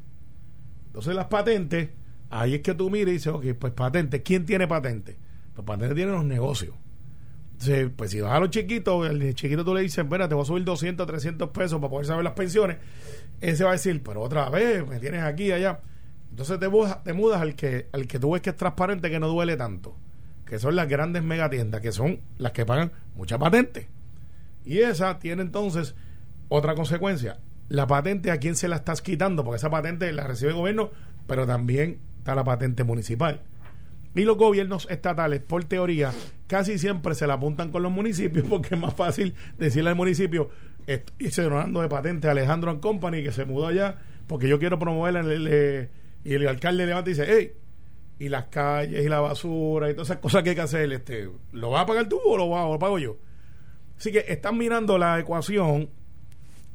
[0.88, 1.90] Entonces las patentes,
[2.30, 4.22] ahí es que tú miras y dices, ok, pues patentes.
[4.24, 5.18] ¿Quién tiene patentes?
[5.54, 6.76] Pues patentes tienen los negocios.
[7.52, 10.42] Entonces, pues si vas a los chiquitos, el chiquito tú le dices, bueno, te voy
[10.42, 12.78] a subir 200, 300 pesos para poder saber las pensiones.
[13.40, 15.80] Ese va a decir, pero otra vez, me tienes aquí allá.
[16.32, 19.20] Entonces te, mudas- te mudas al que, al que tú ves que es transparente, que
[19.20, 19.96] no duele tanto.
[20.46, 23.88] Que son las grandes megatiendas, que son las que pagan mucha patente.
[24.66, 25.96] Y esa tiene entonces
[26.50, 27.40] otra consecuencia.
[27.70, 29.44] La patente, ¿a quién se la estás quitando?
[29.44, 30.90] Porque esa patente la recibe el gobierno,
[31.28, 33.42] pero también está la patente municipal.
[34.14, 36.12] Y los gobiernos estatales, por teoría,
[36.48, 40.50] casi siempre se la apuntan con los municipios porque es más fácil decirle al municipio,
[40.86, 44.60] est- irse donando de patente a Alejandro and Company que se mudó allá porque yo
[44.60, 45.90] quiero promover el, el-
[46.24, 47.52] y el alcalde levanta y dice, hey,
[48.20, 51.30] y las calles y la basura y todas esas cosas que hay que hacer, este,
[51.52, 53.18] ¿lo vas a pagar tú o lo, va- o lo pago yo?
[53.98, 55.90] Así que están mirando la ecuación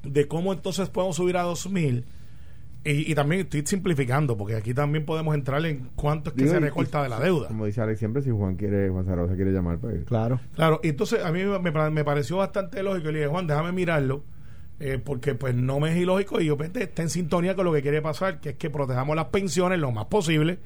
[0.03, 2.05] de cómo entonces podemos subir a 2000
[2.85, 6.55] y, y también estoy simplificando porque aquí también podemos entrar en cuánto es que Digo,
[6.55, 7.49] se recorta y- de la deuda.
[7.49, 10.05] Como dice Alex siempre, si Juan quiere, Juan Zaragoza quiere llamar, pues.
[10.05, 10.41] Claro.
[10.55, 13.09] Claro, y entonces a mí me, me- me pareció bastante lógico.
[13.09, 14.23] Y le dije, Juan, déjame mirarlo,
[14.81, 17.83] eh, porque pues no me es ilógico y yo está en sintonía con lo que
[17.83, 20.59] quiere pasar, que es que protejamos las pensiones lo más posible.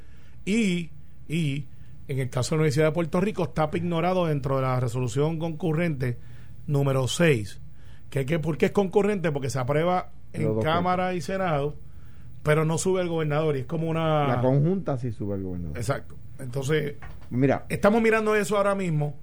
[0.44, 0.90] Y,
[1.28, 1.66] y
[2.08, 5.38] en el caso de la Universidad de Puerto Rico, está ignorado dentro de la resolución
[5.38, 6.18] concurrente
[6.66, 7.60] número 6.
[8.08, 9.30] Que, que, ¿Por qué es concurrente?
[9.30, 11.76] Porque se aprueba en Cámara y Senado,
[12.42, 13.56] pero no sube el gobernador.
[13.56, 14.26] Y es como una.
[14.26, 15.76] La conjunta sí sube el gobernador.
[15.76, 16.16] Exacto.
[16.40, 16.94] Entonces,
[17.30, 19.14] Mira, estamos mirando eso ahora mismo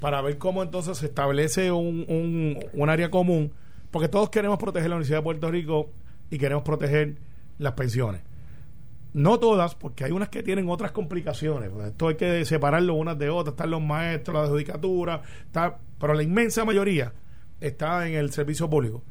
[0.00, 3.52] para ver cómo entonces se establece un, un, un área común,
[3.90, 5.90] porque todos queremos proteger la Universidad de Puerto Rico
[6.30, 7.16] y queremos proteger
[7.58, 8.22] las pensiones.
[9.14, 11.70] No todas, porque hay unas que tienen otras complicaciones.
[11.70, 13.54] Pues Esto hay que separarlo unas de otras.
[13.54, 17.12] Están los maestros, la judicatura, está, pero la inmensa mayoría
[17.60, 19.02] está en el servicio público.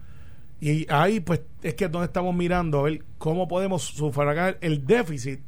[0.61, 4.85] Y ahí, pues, es que es donde estamos mirando a ver cómo podemos sufragar el
[4.85, 5.41] déficit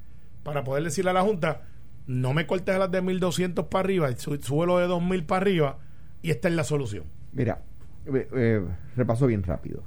[0.44, 1.62] para poder decirle a la Junta,
[2.08, 5.78] no me cortes a las de 1.200 para arriba, su- súbelo de 2.000 para arriba,
[6.24, 7.04] y esta es la solución.
[7.32, 7.62] mira,
[8.13, 8.62] eh,
[8.95, 9.82] repaso bien rápido.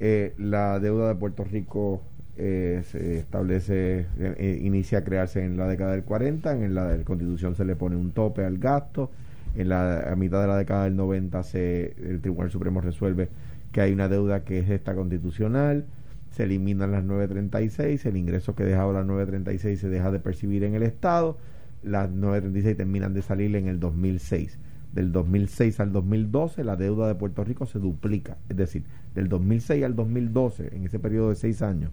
[0.00, 2.02] Eh, la deuda de Puerto Rico
[2.36, 6.98] eh, se establece, eh, eh, inicia a crearse en la década del 40, en la
[7.04, 9.12] Constitución se le pone un tope al gasto,
[9.54, 13.28] en la a mitad de la década del 90 se, el Tribunal Supremo resuelve
[13.70, 15.84] que hay una deuda que es esta constitucional,
[16.32, 20.74] se eliminan las 936, el ingreso que dejaba las 936 se deja de percibir en
[20.74, 21.38] el Estado,
[21.84, 24.58] las 936 terminan de salir en el 2006.
[24.94, 29.82] Del 2006 al 2012 la deuda de Puerto Rico se duplica, es decir, del 2006
[29.82, 31.90] al 2012, en ese periodo de seis años,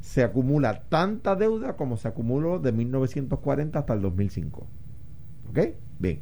[0.00, 4.66] se acumula tanta deuda como se acumuló de 1940 hasta el 2005.
[5.48, 5.58] ¿Ok?
[5.98, 6.20] Bien.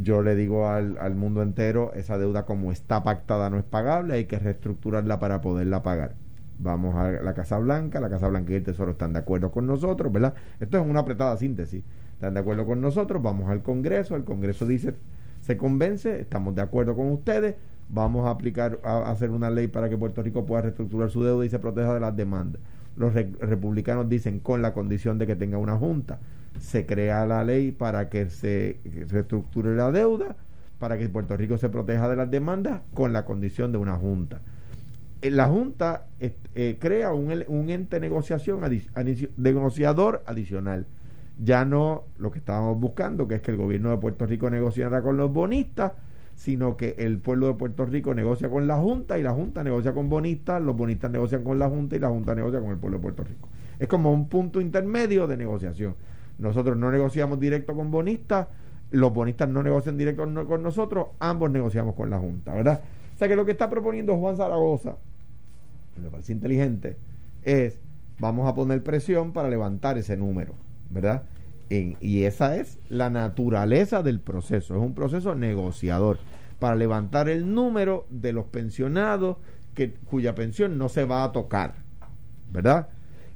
[0.00, 4.14] Yo le digo al, al mundo entero, esa deuda como está pactada no es pagable,
[4.14, 6.14] hay que reestructurarla para poderla pagar.
[6.60, 9.66] Vamos a la Casa Blanca, la Casa Blanca y el Tesoro están de acuerdo con
[9.66, 10.34] nosotros, ¿verdad?
[10.60, 11.82] Esto es una apretada síntesis.
[12.14, 14.94] Están de acuerdo con nosotros, vamos al Congreso, el Congreso dice,
[15.42, 17.56] se convence, estamos de acuerdo con ustedes,
[17.90, 21.44] vamos a aplicar, a, hacer una ley para que Puerto Rico pueda reestructurar su deuda
[21.44, 22.62] y se proteja de las demandas.
[22.96, 26.18] Los re- republicanos dicen con la condición de que tenga una junta.
[26.58, 28.78] Se crea la ley para que se
[29.08, 30.36] reestructure la deuda,
[30.78, 34.40] para que Puerto Rico se proteja de las demandas con la condición de una junta.
[35.22, 38.60] Eh, La Junta eh, eh, crea un, ente negociación
[39.36, 40.86] negociador adicional.
[41.44, 45.02] Ya no lo que estábamos buscando, que es que el gobierno de Puerto Rico negociara
[45.02, 45.92] con los bonistas,
[46.34, 49.92] sino que el pueblo de Puerto Rico negocia con la Junta y la Junta negocia
[49.92, 52.98] con bonistas, los bonistas negocian con la Junta y la Junta negocia con el pueblo
[52.98, 53.48] de Puerto Rico.
[53.78, 55.94] Es como un punto intermedio de negociación.
[56.38, 58.48] Nosotros no negociamos directo con bonistas,
[58.90, 62.80] los bonistas no negocian directo con nosotros, ambos negociamos con la Junta, ¿verdad?
[63.14, 64.96] O sea que lo que está proponiendo Juan Zaragoza,
[66.02, 66.96] me parece inteligente,
[67.42, 67.78] es
[68.18, 70.54] vamos a poner presión para levantar ese número,
[70.90, 71.22] ¿verdad?
[71.72, 76.18] En- y esa es la naturaleza del proceso, es un proceso negociador
[76.58, 79.38] para levantar el número de los pensionados
[79.74, 81.74] que, cuya pensión no se va a tocar,
[82.52, 82.88] ¿verdad?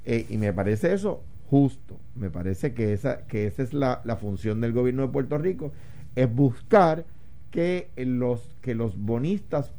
[0.04, 4.16] Eh, y me parece eso justo, me parece que esa, que esa es la, la
[4.16, 5.72] función del gobierno de Puerto Rico,
[6.14, 7.04] es buscar
[7.50, 9.72] que los, que los bonistas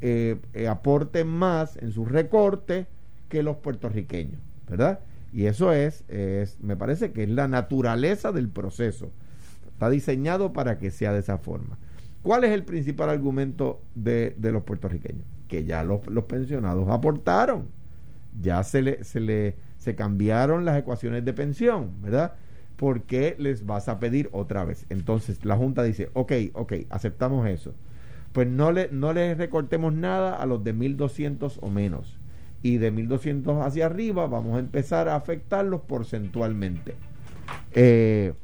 [0.00, 2.86] eh, eh, aporten más en su recorte
[3.28, 5.00] que los puertorriqueños, ¿verdad?
[5.32, 9.12] Y eso es, es, me parece que es la naturaleza del proceso.
[9.68, 11.78] Está diseñado para que sea de esa forma.
[12.22, 15.24] ¿Cuál es el principal argumento de, de los puertorriqueños?
[15.48, 17.68] Que ya los, los, pensionados aportaron.
[18.40, 22.34] Ya se le, se le se cambiaron las ecuaciones de pensión, ¿verdad?
[22.76, 24.84] ¿Por qué les vas a pedir otra vez?
[24.90, 27.74] Entonces la Junta dice, ok, ok, aceptamos eso.
[28.32, 32.19] Pues no le, no les recortemos nada a los de 1200 o menos
[32.62, 36.94] y de 1200 hacia arriba vamos a empezar a afectarlos porcentualmente.
[37.72, 38.34] Eh,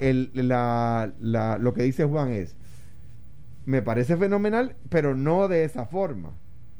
[0.00, 2.56] el, la, la, lo que dice Juan es,
[3.66, 6.32] me parece fenomenal, pero no de esa forma.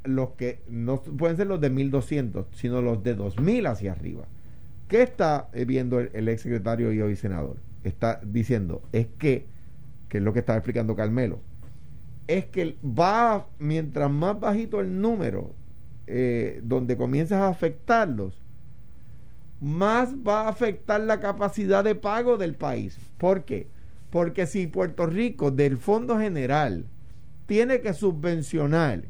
[0.04, 4.26] Los que no pueden ser los de 1200, sino los de 2000 hacia arriba.
[4.86, 7.56] ¿Qué está viendo el, el ex secretario y hoy senador?
[7.84, 9.46] Está diciendo, es que,
[10.08, 11.40] que es lo que estaba explicando Carmelo,
[12.28, 15.54] es que va, mientras más bajito el número,
[16.06, 18.40] eh, donde comienzas a afectarlos,
[19.60, 22.98] más va a afectar la capacidad de pago del país.
[23.16, 23.68] ¿Por qué?
[24.10, 26.84] Porque si Puerto Rico del Fondo General
[27.46, 29.04] tiene que subvencionar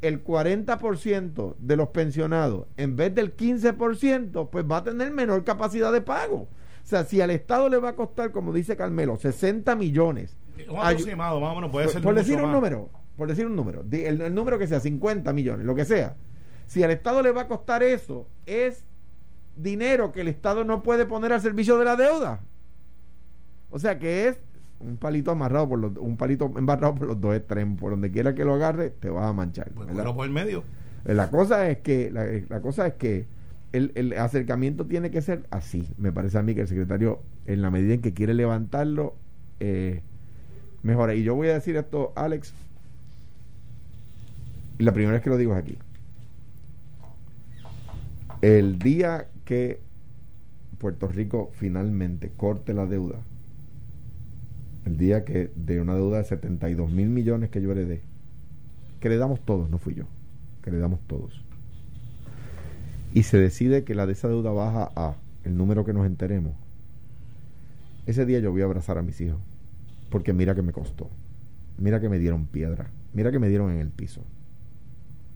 [0.00, 5.92] el 40% de los pensionados en vez del 15%, pues va a tener menor capacidad
[5.92, 6.48] de pago.
[6.82, 10.78] O sea, si al Estado le va a costar, como dice Carmelo, 60 millones un
[10.78, 12.52] aproximado, más o menos, puede por, ser por decir un más.
[12.52, 16.16] número, por decir un número, el, el número que sea, 50 millones, lo que sea.
[16.66, 18.84] Si al Estado le va a costar eso, es
[19.56, 22.40] dinero que el Estado no puede poner al servicio de la deuda.
[23.70, 24.40] O sea que es
[24.80, 28.34] un palito amarrado por los, un palito embarrado por los dos extremos, por donde quiera
[28.34, 29.70] que lo agarre, te vas a manchar.
[29.72, 30.64] Pues, bueno, por el medio.
[31.04, 33.26] La cosa es que, la, la cosa es que
[33.72, 35.88] el, el acercamiento tiene que ser así.
[35.98, 39.14] Me parece a mí que el secretario, en la medida en que quiere levantarlo,
[39.60, 40.02] eh,
[40.82, 41.14] mejora.
[41.14, 42.52] Y yo voy a decir esto, Alex,
[44.78, 45.76] la primera vez que lo digo es aquí.
[48.42, 49.80] El día que
[50.78, 53.16] Puerto Rico finalmente corte la deuda,
[54.86, 58.00] el día que de una deuda de 72 mil millones que yo heredé,
[58.98, 60.04] que heredamos todos, no fui yo,
[60.62, 61.42] que heredamos todos,
[63.12, 66.54] y se decide que la de esa deuda baja a el número que nos enteremos,
[68.06, 69.38] ese día yo voy a abrazar a mis hijos,
[70.10, 71.08] porque mira que me costó,
[71.78, 74.22] mira que me dieron piedra, mira que me dieron en el piso.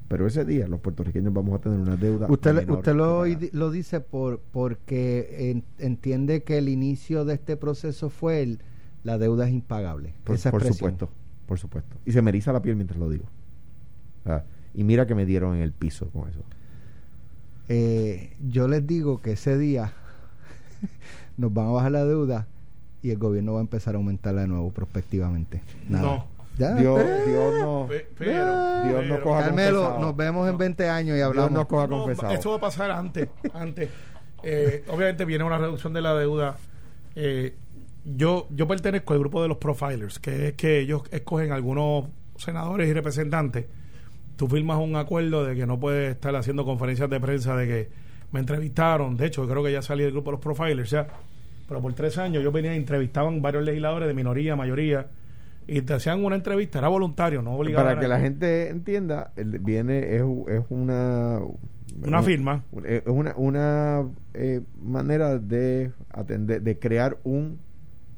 [0.08, 2.26] Pero ese día los puertorriqueños vamos a tener una deuda.
[2.28, 8.58] Usted, lo, dice por porque en- entiende que el inicio de este proceso fue el,
[9.02, 10.14] la deuda es impagable.
[10.24, 11.08] Por, Esa por supuesto,
[11.46, 11.96] por supuesto.
[12.04, 13.24] Y se me eriza la piel mientras lo digo.
[14.26, 14.42] Ah,
[14.74, 16.44] y mira que me dieron en el piso con eso.
[17.68, 19.94] Eh, yo les digo que ese día
[21.38, 22.46] nos van a bajar la deuda
[23.04, 25.60] y el gobierno va a empezar a aumentarla de nuevo prospectivamente.
[25.88, 26.02] Nada.
[26.04, 26.26] No.
[26.56, 27.86] Ya, Dios, eh, Dios no.
[27.88, 30.00] Pe- Pero, Dios no coja Carmelo, confesado.
[30.06, 31.50] nos vemos en 20 años y Dios hablamos.
[31.52, 32.32] no coja No, confesado.
[32.32, 33.28] Esto va a pasar antes.
[33.52, 33.88] antes.
[34.42, 36.56] Eh, obviamente viene una reducción de la deuda.
[37.16, 37.54] Eh,
[38.04, 42.88] yo, yo pertenezco al grupo de los profilers, que es que ellos escogen algunos senadores
[42.88, 43.66] y representantes.
[44.36, 47.90] Tú firmas un acuerdo de que no puedes estar haciendo conferencias de prensa de que
[48.32, 49.16] me entrevistaron.
[49.16, 51.06] De hecho, yo creo que ya salí del grupo de los profilers ya.
[51.74, 55.08] Pero por tres años yo venía entrevistaban varios legisladores de minoría, mayoría.
[55.66, 57.84] Y te hacían una entrevista, era voluntario, no obligado.
[57.84, 61.40] Para que la gente entienda, viene, es, es una.
[62.00, 62.62] Una firma.
[62.84, 67.58] Es una, una eh, manera de atender, de crear un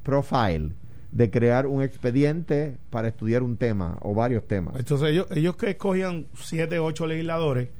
[0.03, 0.73] profile,
[1.11, 4.77] de crear un expediente para estudiar un tema o varios temas.
[4.77, 7.71] Entonces ellos, ellos que escogían siete, ocho legisladores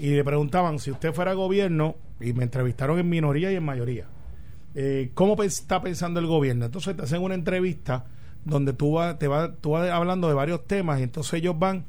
[0.00, 4.06] y le preguntaban si usted fuera gobierno, y me entrevistaron en minoría y en mayoría,
[4.76, 6.66] eh, ¿cómo está pensando el gobierno?
[6.66, 8.04] Entonces te hacen una entrevista
[8.44, 11.86] donde tú vas, te vas, tú vas hablando de varios temas y entonces ellos van,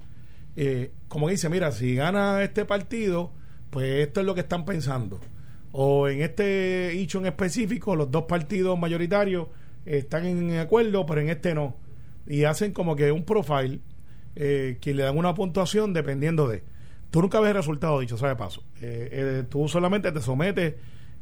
[0.56, 3.32] eh, como dice, mira, si gana este partido,
[3.69, 5.19] pues esto es lo que están pensando.
[5.73, 9.47] O en este hecho en específico, los dos partidos mayoritarios
[9.86, 11.76] están en acuerdo, pero en este no.
[12.26, 13.82] Y hacen como que un profile
[14.36, 16.63] eh, que le dan una puntuación dependiendo de.
[17.12, 18.63] Tú nunca ves el resultado, dicho sea paso.
[18.82, 20.76] Eh, eh, tú solamente te sometes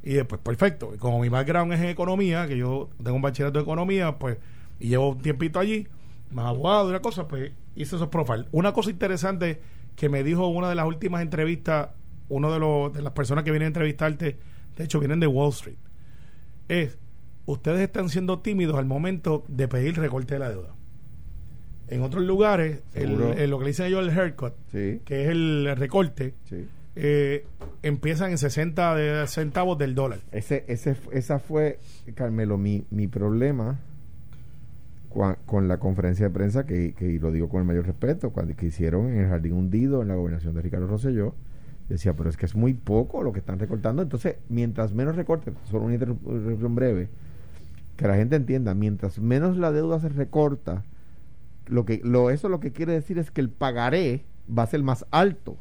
[0.05, 0.93] y después, perfecto.
[0.99, 4.37] Como mi background es en economía, que yo tengo un bachillerato de economía, pues,
[4.79, 5.87] y llevo un tiempito allí,
[6.31, 8.45] más abogado y una cosa, pues hice esos profiles.
[8.51, 9.61] Una cosa interesante
[9.95, 11.89] que me dijo una de las últimas entrevistas,
[12.29, 14.37] uno de, los, de las personas que vienen a entrevistarte,
[14.77, 15.77] de hecho vienen de Wall Street,
[16.67, 16.99] es,
[17.47, 20.75] ustedes están siendo tímidos al momento de pedir recorte de la deuda.
[21.87, 25.75] En otros lugares, el, lo que le dicen ellos el haircut, Sí, que es el
[25.75, 26.67] recorte, sí.
[26.95, 27.45] Eh,
[27.83, 30.19] empiezan en 60 de centavos del dólar.
[30.31, 31.79] Ese, ese, esa fue,
[32.15, 33.79] Carmelo, mi, mi problema
[35.45, 38.53] con la conferencia de prensa, que, que y lo digo con el mayor respeto, cuando
[38.55, 41.33] que hicieron en el Jardín Hundido, en la gobernación de Ricardo Rosselló,
[41.87, 44.01] decía, pero es que es muy poco lo que están recortando.
[44.01, 47.07] Entonces, mientras menos recorte, solo una interrupción breve,
[47.95, 50.83] que la gente entienda, mientras menos la deuda se recorta,
[51.67, 54.83] lo que lo eso lo que quiere decir es que el pagaré va a ser
[54.83, 55.57] más alto.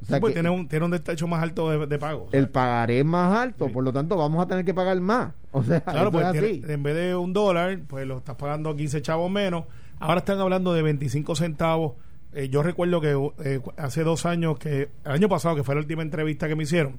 [0.00, 2.28] O sea pues tiene un, tiene un destacho más alto de, pago.
[2.32, 5.32] El pagaré es más alto, por lo tanto vamos a tener que pagar más.
[5.50, 9.30] O sea, claro, pues en vez de un dólar, pues lo estás pagando 15 chavos
[9.30, 9.64] menos.
[9.98, 11.94] Ahora están hablando de 25 centavos.
[12.32, 15.80] Eh, yo recuerdo que eh, hace dos años, que el año pasado, que fue la
[15.80, 16.98] última entrevista que me hicieron,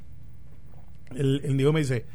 [1.16, 2.06] el, el me dice,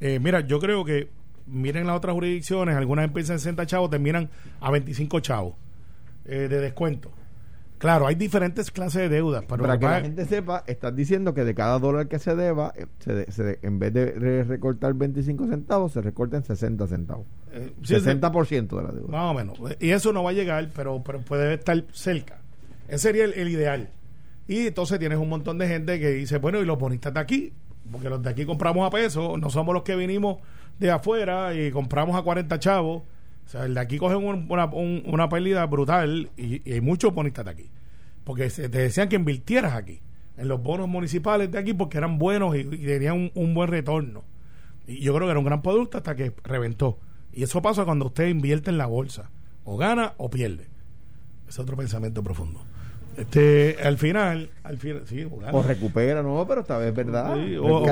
[0.00, 1.08] eh, mira, yo creo que
[1.46, 4.30] miren las otras jurisdicciones, algunas empiezan en 60 chavos, terminan
[4.60, 5.54] a 25 chavos
[6.24, 7.12] de descuento.
[7.78, 9.44] Claro, hay diferentes clases de deudas.
[9.48, 12.72] Pero Para que la gente sepa, estás diciendo que de cada dólar que se deba,
[12.98, 17.26] se, en vez de recortar 25 centavos, se recorten 60 centavos.
[17.82, 19.08] 60% de la deuda.
[19.08, 19.58] Más o menos.
[19.80, 22.38] Y eso no va a llegar, pero, pero puede estar cerca.
[22.88, 23.90] Ese sería el, ideal.
[24.46, 27.52] Y entonces tienes un montón de gente que dice, bueno, y los bonistas de aquí,
[27.90, 30.38] porque los de aquí compramos a peso, no somos los que vinimos
[30.78, 33.02] de afuera y compramos a 40 chavos.
[33.44, 37.50] O sea, el de aquí cogen una, una, pérdida brutal y, hay muchos bonistas de
[37.50, 37.70] aquí.
[38.24, 40.00] Porque te decían que invirtieras aquí,
[40.36, 44.24] en los bonos municipales de aquí, porque eran buenos y, tenían un, buen retorno.
[44.86, 46.98] Y yo creo que era un gran producto hasta que reventó.
[47.32, 49.30] Y eso pasa cuando usted invierte en la bolsa.
[49.64, 50.68] O gana o pierde.
[51.48, 52.64] Es otro pensamiento profundo.
[53.16, 57.36] Este, al final, al final, sí, o, recupera, no, pero esta vez es verdad.
[57.60, 57.84] o,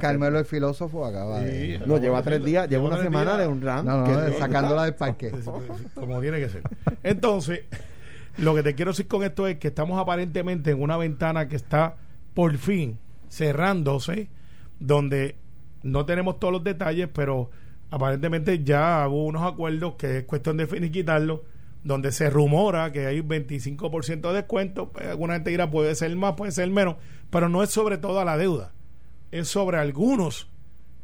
[0.00, 1.80] Carmelo el filósofo acaba de.
[1.86, 3.86] No, lleva tres días, lleva una semana de un run.
[4.38, 5.32] sacándola del parque.
[5.94, 6.62] Como tiene que ser.
[7.02, 7.62] Entonces,
[8.38, 11.56] lo que te quiero decir con esto es que estamos aparentemente en una ventana que
[11.56, 11.96] está
[12.34, 12.98] por fin
[13.28, 14.28] cerrándose,
[14.78, 15.36] donde
[15.82, 17.50] no tenemos todos los detalles, pero
[17.90, 21.42] aparentemente ya hubo unos acuerdos que es cuestión de finiquitarlo
[21.84, 26.34] donde se rumora que hay 25% de descuento, pues, alguna gente dirá puede ser más,
[26.34, 26.96] puede ser menos,
[27.30, 28.72] pero no es sobre toda la deuda,
[29.30, 30.48] es sobre algunos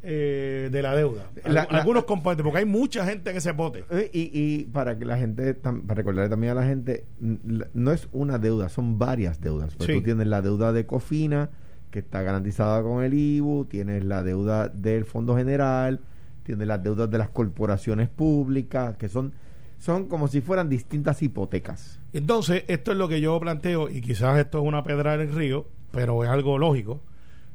[0.01, 1.29] eh, de la deuda,
[1.69, 3.83] algunos componentes, porque hay mucha gente en ese bote.
[3.89, 8.07] Eh, y, y para que la gente, para recordarle también a la gente, no es
[8.13, 9.75] una deuda, son varias deudas.
[9.75, 11.49] Pues tú tienes la deuda de Cofina,
[11.91, 15.99] que está garantizada con el IBU, tienes la deuda del Fondo General,
[16.43, 19.33] tienes las deudas de las corporaciones públicas, que son
[19.79, 21.99] son como si fueran distintas hipotecas.
[22.13, 25.33] Entonces, esto es lo que yo planteo, y quizás esto es una pedra en el
[25.33, 27.01] río, pero es algo lógico.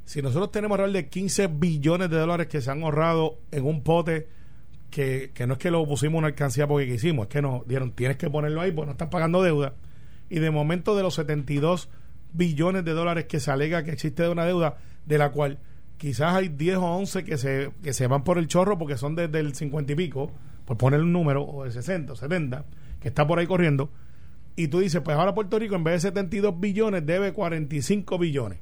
[0.04, 3.82] Si nosotros tenemos alrededor de 15 billones de dólares que se han ahorrado en un
[3.82, 4.28] pote,
[4.90, 7.92] que, que no es que lo pusimos una alcancía porque quisimos, es que nos dieron,
[7.92, 9.74] tienes que ponerlo ahí porque no están pagando deuda.
[10.30, 11.88] Y de momento de los 72
[12.32, 15.58] billones de dólares que se alega que existe de una deuda, de la cual
[15.98, 19.14] quizás hay 10 o 11 que se, que se van por el chorro porque son
[19.14, 20.30] desde el 50 y pico,
[20.64, 22.64] por poner un número, o de 60 o 70,
[23.00, 23.90] que está por ahí corriendo,
[24.56, 28.58] y tú dices, pues ahora Puerto Rico en vez de 72 billones debe 45 billones,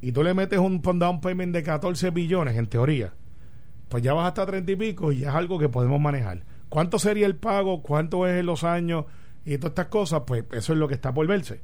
[0.00, 3.12] y tú le metes un down payment de 14 billones, en teoría,
[3.92, 6.44] pues ya vas hasta 30 y pico y ya es algo que podemos manejar.
[6.70, 7.82] ¿Cuánto sería el pago?
[7.82, 9.04] ¿Cuánto es en los años?
[9.44, 11.60] Y todas estas cosas, pues eso es lo que está por verse.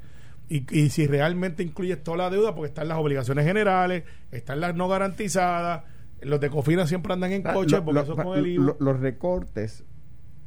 [0.50, 4.74] Y, y si realmente incluyes toda la deuda, porque están las obligaciones generales, están las
[4.74, 5.84] no garantizadas,
[6.22, 9.84] los de Cofina siempre andan en ah, coche porque eso con el los recortes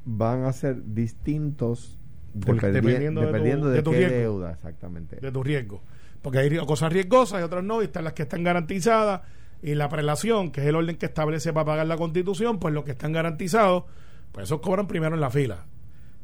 [0.05, 1.99] van a ser distintos
[2.33, 5.17] dependiendo, de, tu, qué deuda, exactamente.
[5.17, 5.81] De tu riesgo.
[6.21, 9.21] Porque hay cosas riesgosas y otras no, y están las que están garantizadas.
[9.63, 12.83] Y la prelación, que es el orden que establece para pagar la constitución, pues los
[12.83, 13.83] que están garantizados,
[14.31, 15.65] pues esos cobran primero en la fila.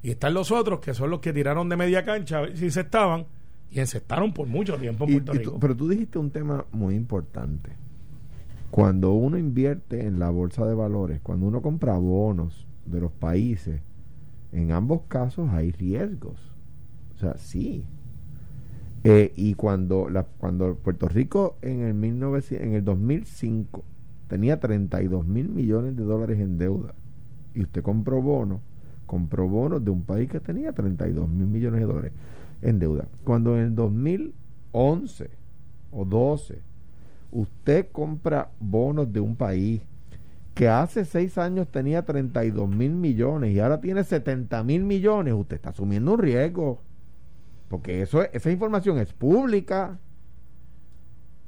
[0.01, 2.71] Y están los otros, que son los que tiraron de media cancha a ver si
[2.71, 3.27] se estaban,
[3.69, 5.59] y encestaron por mucho tiempo en Puerto Rico.
[5.59, 7.75] pero tú dijiste un tema muy importante
[8.71, 13.81] cuando uno invierte en la bolsa de valores, cuando uno compra bonos de los países,
[14.51, 16.39] en ambos casos hay riesgos.
[17.15, 17.85] O sea, sí.
[19.03, 20.07] Eh, y cuando,
[20.37, 23.83] cuando Puerto Rico en el, 19, en el 2005
[24.27, 26.93] tenía 32 mil millones de dólares en deuda
[27.53, 28.59] y usted compró bonos,
[29.05, 32.11] compró bonos de un país que tenía 32 mil millones de dólares
[32.61, 33.07] en deuda.
[33.23, 35.29] Cuando en el 2011
[35.91, 36.66] o 12
[37.31, 39.81] usted compra bonos de un país
[40.53, 45.57] que hace seis años tenía 32 mil millones y ahora tiene 70 mil millones, usted
[45.57, 46.81] está asumiendo un riesgo.
[47.69, 49.99] Porque eso esa información es pública.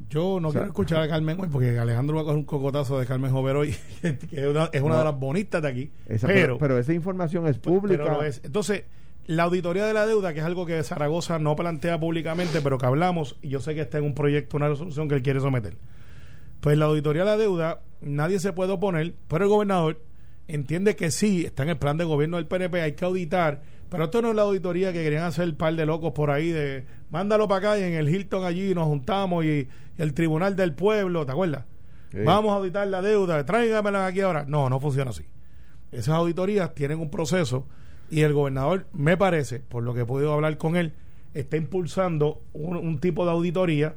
[0.09, 3.05] Yo no quiero escuchar a Carmen hoy porque Alejandro va a coger un cocotazo de
[3.05, 5.91] Carmen Jover hoy, que es una, de las bonitas de aquí.
[6.21, 8.17] pero, pero, esa información es pública.
[8.43, 8.85] Entonces,
[9.27, 12.85] la auditoría de la deuda, que es algo que Zaragoza no plantea públicamente, pero que
[12.85, 15.77] hablamos, y yo sé que está en un proyecto, una resolución que él quiere someter.
[16.61, 20.01] Pues la auditoría de la deuda, nadie se puede oponer, pero el gobernador
[20.47, 24.05] entiende que sí, está en el plan de gobierno del PNP, hay que auditar Pero
[24.05, 26.85] esto no es la auditoría que querían hacer el par de locos por ahí de
[27.11, 29.67] mándalo para acá y en el Hilton allí nos juntamos y,
[29.99, 31.65] el Tribunal del Pueblo, ¿te acuerdas?
[32.25, 34.45] Vamos a auditar la deuda, tráigamela aquí ahora.
[34.47, 35.25] No, no funciona así.
[35.91, 37.67] Esas auditorías tienen un proceso
[38.09, 40.93] y el gobernador, me parece, por lo que he podido hablar con él,
[41.33, 43.95] está impulsando un, tipo de auditoría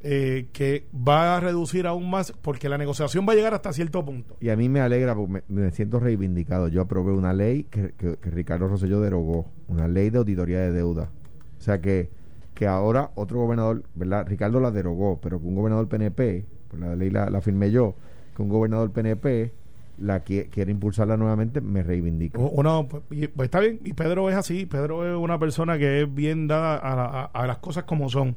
[0.00, 4.04] eh, que va a reducir aún más, porque la negociación va a llegar hasta cierto
[4.04, 4.36] punto.
[4.40, 6.68] Y a mí me alegra, porque me, siento reivindicado.
[6.68, 7.92] Yo aprobé una ley que,
[8.22, 11.10] Ricardo Rosselló derogó, una ley de auditoría de deuda.
[11.58, 12.10] O sea que,
[12.54, 14.26] que ahora otro gobernador, ¿verdad?
[14.28, 17.94] Ricardo la derogó, pero que un gobernador PNP, pues la ley la, la firmé yo,
[18.34, 19.52] que un gobernador PNP
[19.98, 22.38] la quiere, impulsarla nuevamente, me reivindica.
[22.38, 26.46] Uno, pues, está bien, y Pedro es así, Pedro es una persona que es bien
[26.48, 26.76] dada
[27.24, 28.36] a, las cosas como son.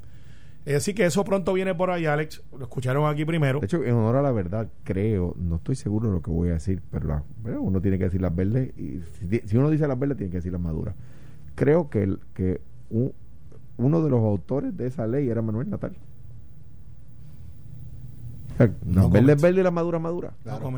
[0.66, 3.60] Es decir, que eso pronto viene por ahí, Alex, lo escucharon aquí primero.
[3.60, 6.50] De hecho, en honor a la verdad, creo, no estoy seguro de lo que voy
[6.50, 7.24] a decir, pero,
[7.60, 9.02] uno tiene que decir las verdes, y
[9.46, 10.96] si, uno dice las verdes, tiene que decir las maduras.
[11.56, 15.96] Creo que, el, que uno de los autores de esa ley era Manuel Natal.
[18.60, 20.34] las verdes verdes y las maduras maduras.
[20.44, 20.72] Claro.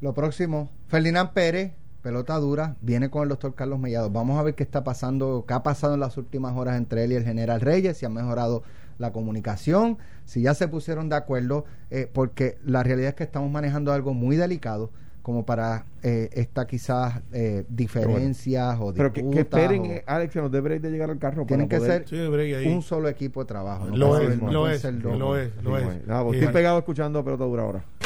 [0.00, 1.72] Lo próximo, Ferdinand Pérez,
[2.02, 4.10] pelota dura, viene con el doctor Carlos Mellado.
[4.10, 7.12] Vamos a ver qué está pasando, qué ha pasado en las últimas horas entre él
[7.12, 8.62] y el general Reyes, si ha mejorado
[8.98, 13.50] la comunicación, si ya se pusieron de acuerdo, eh, porque la realidad es que estamos
[13.50, 14.90] manejando algo muy delicado
[15.24, 20.42] como para eh, esta quizás eh, diferencias o Pero que, que esperen, eh, Alex, que
[20.42, 21.46] nos dé break de llegar al carro.
[21.46, 22.04] Tienen que ser
[22.66, 23.86] un solo equipo de trabajo.
[23.86, 27.84] Lo, es, lo, es, lo, es, lo es, pues, estoy pegado escuchando Pelota Dura ahora.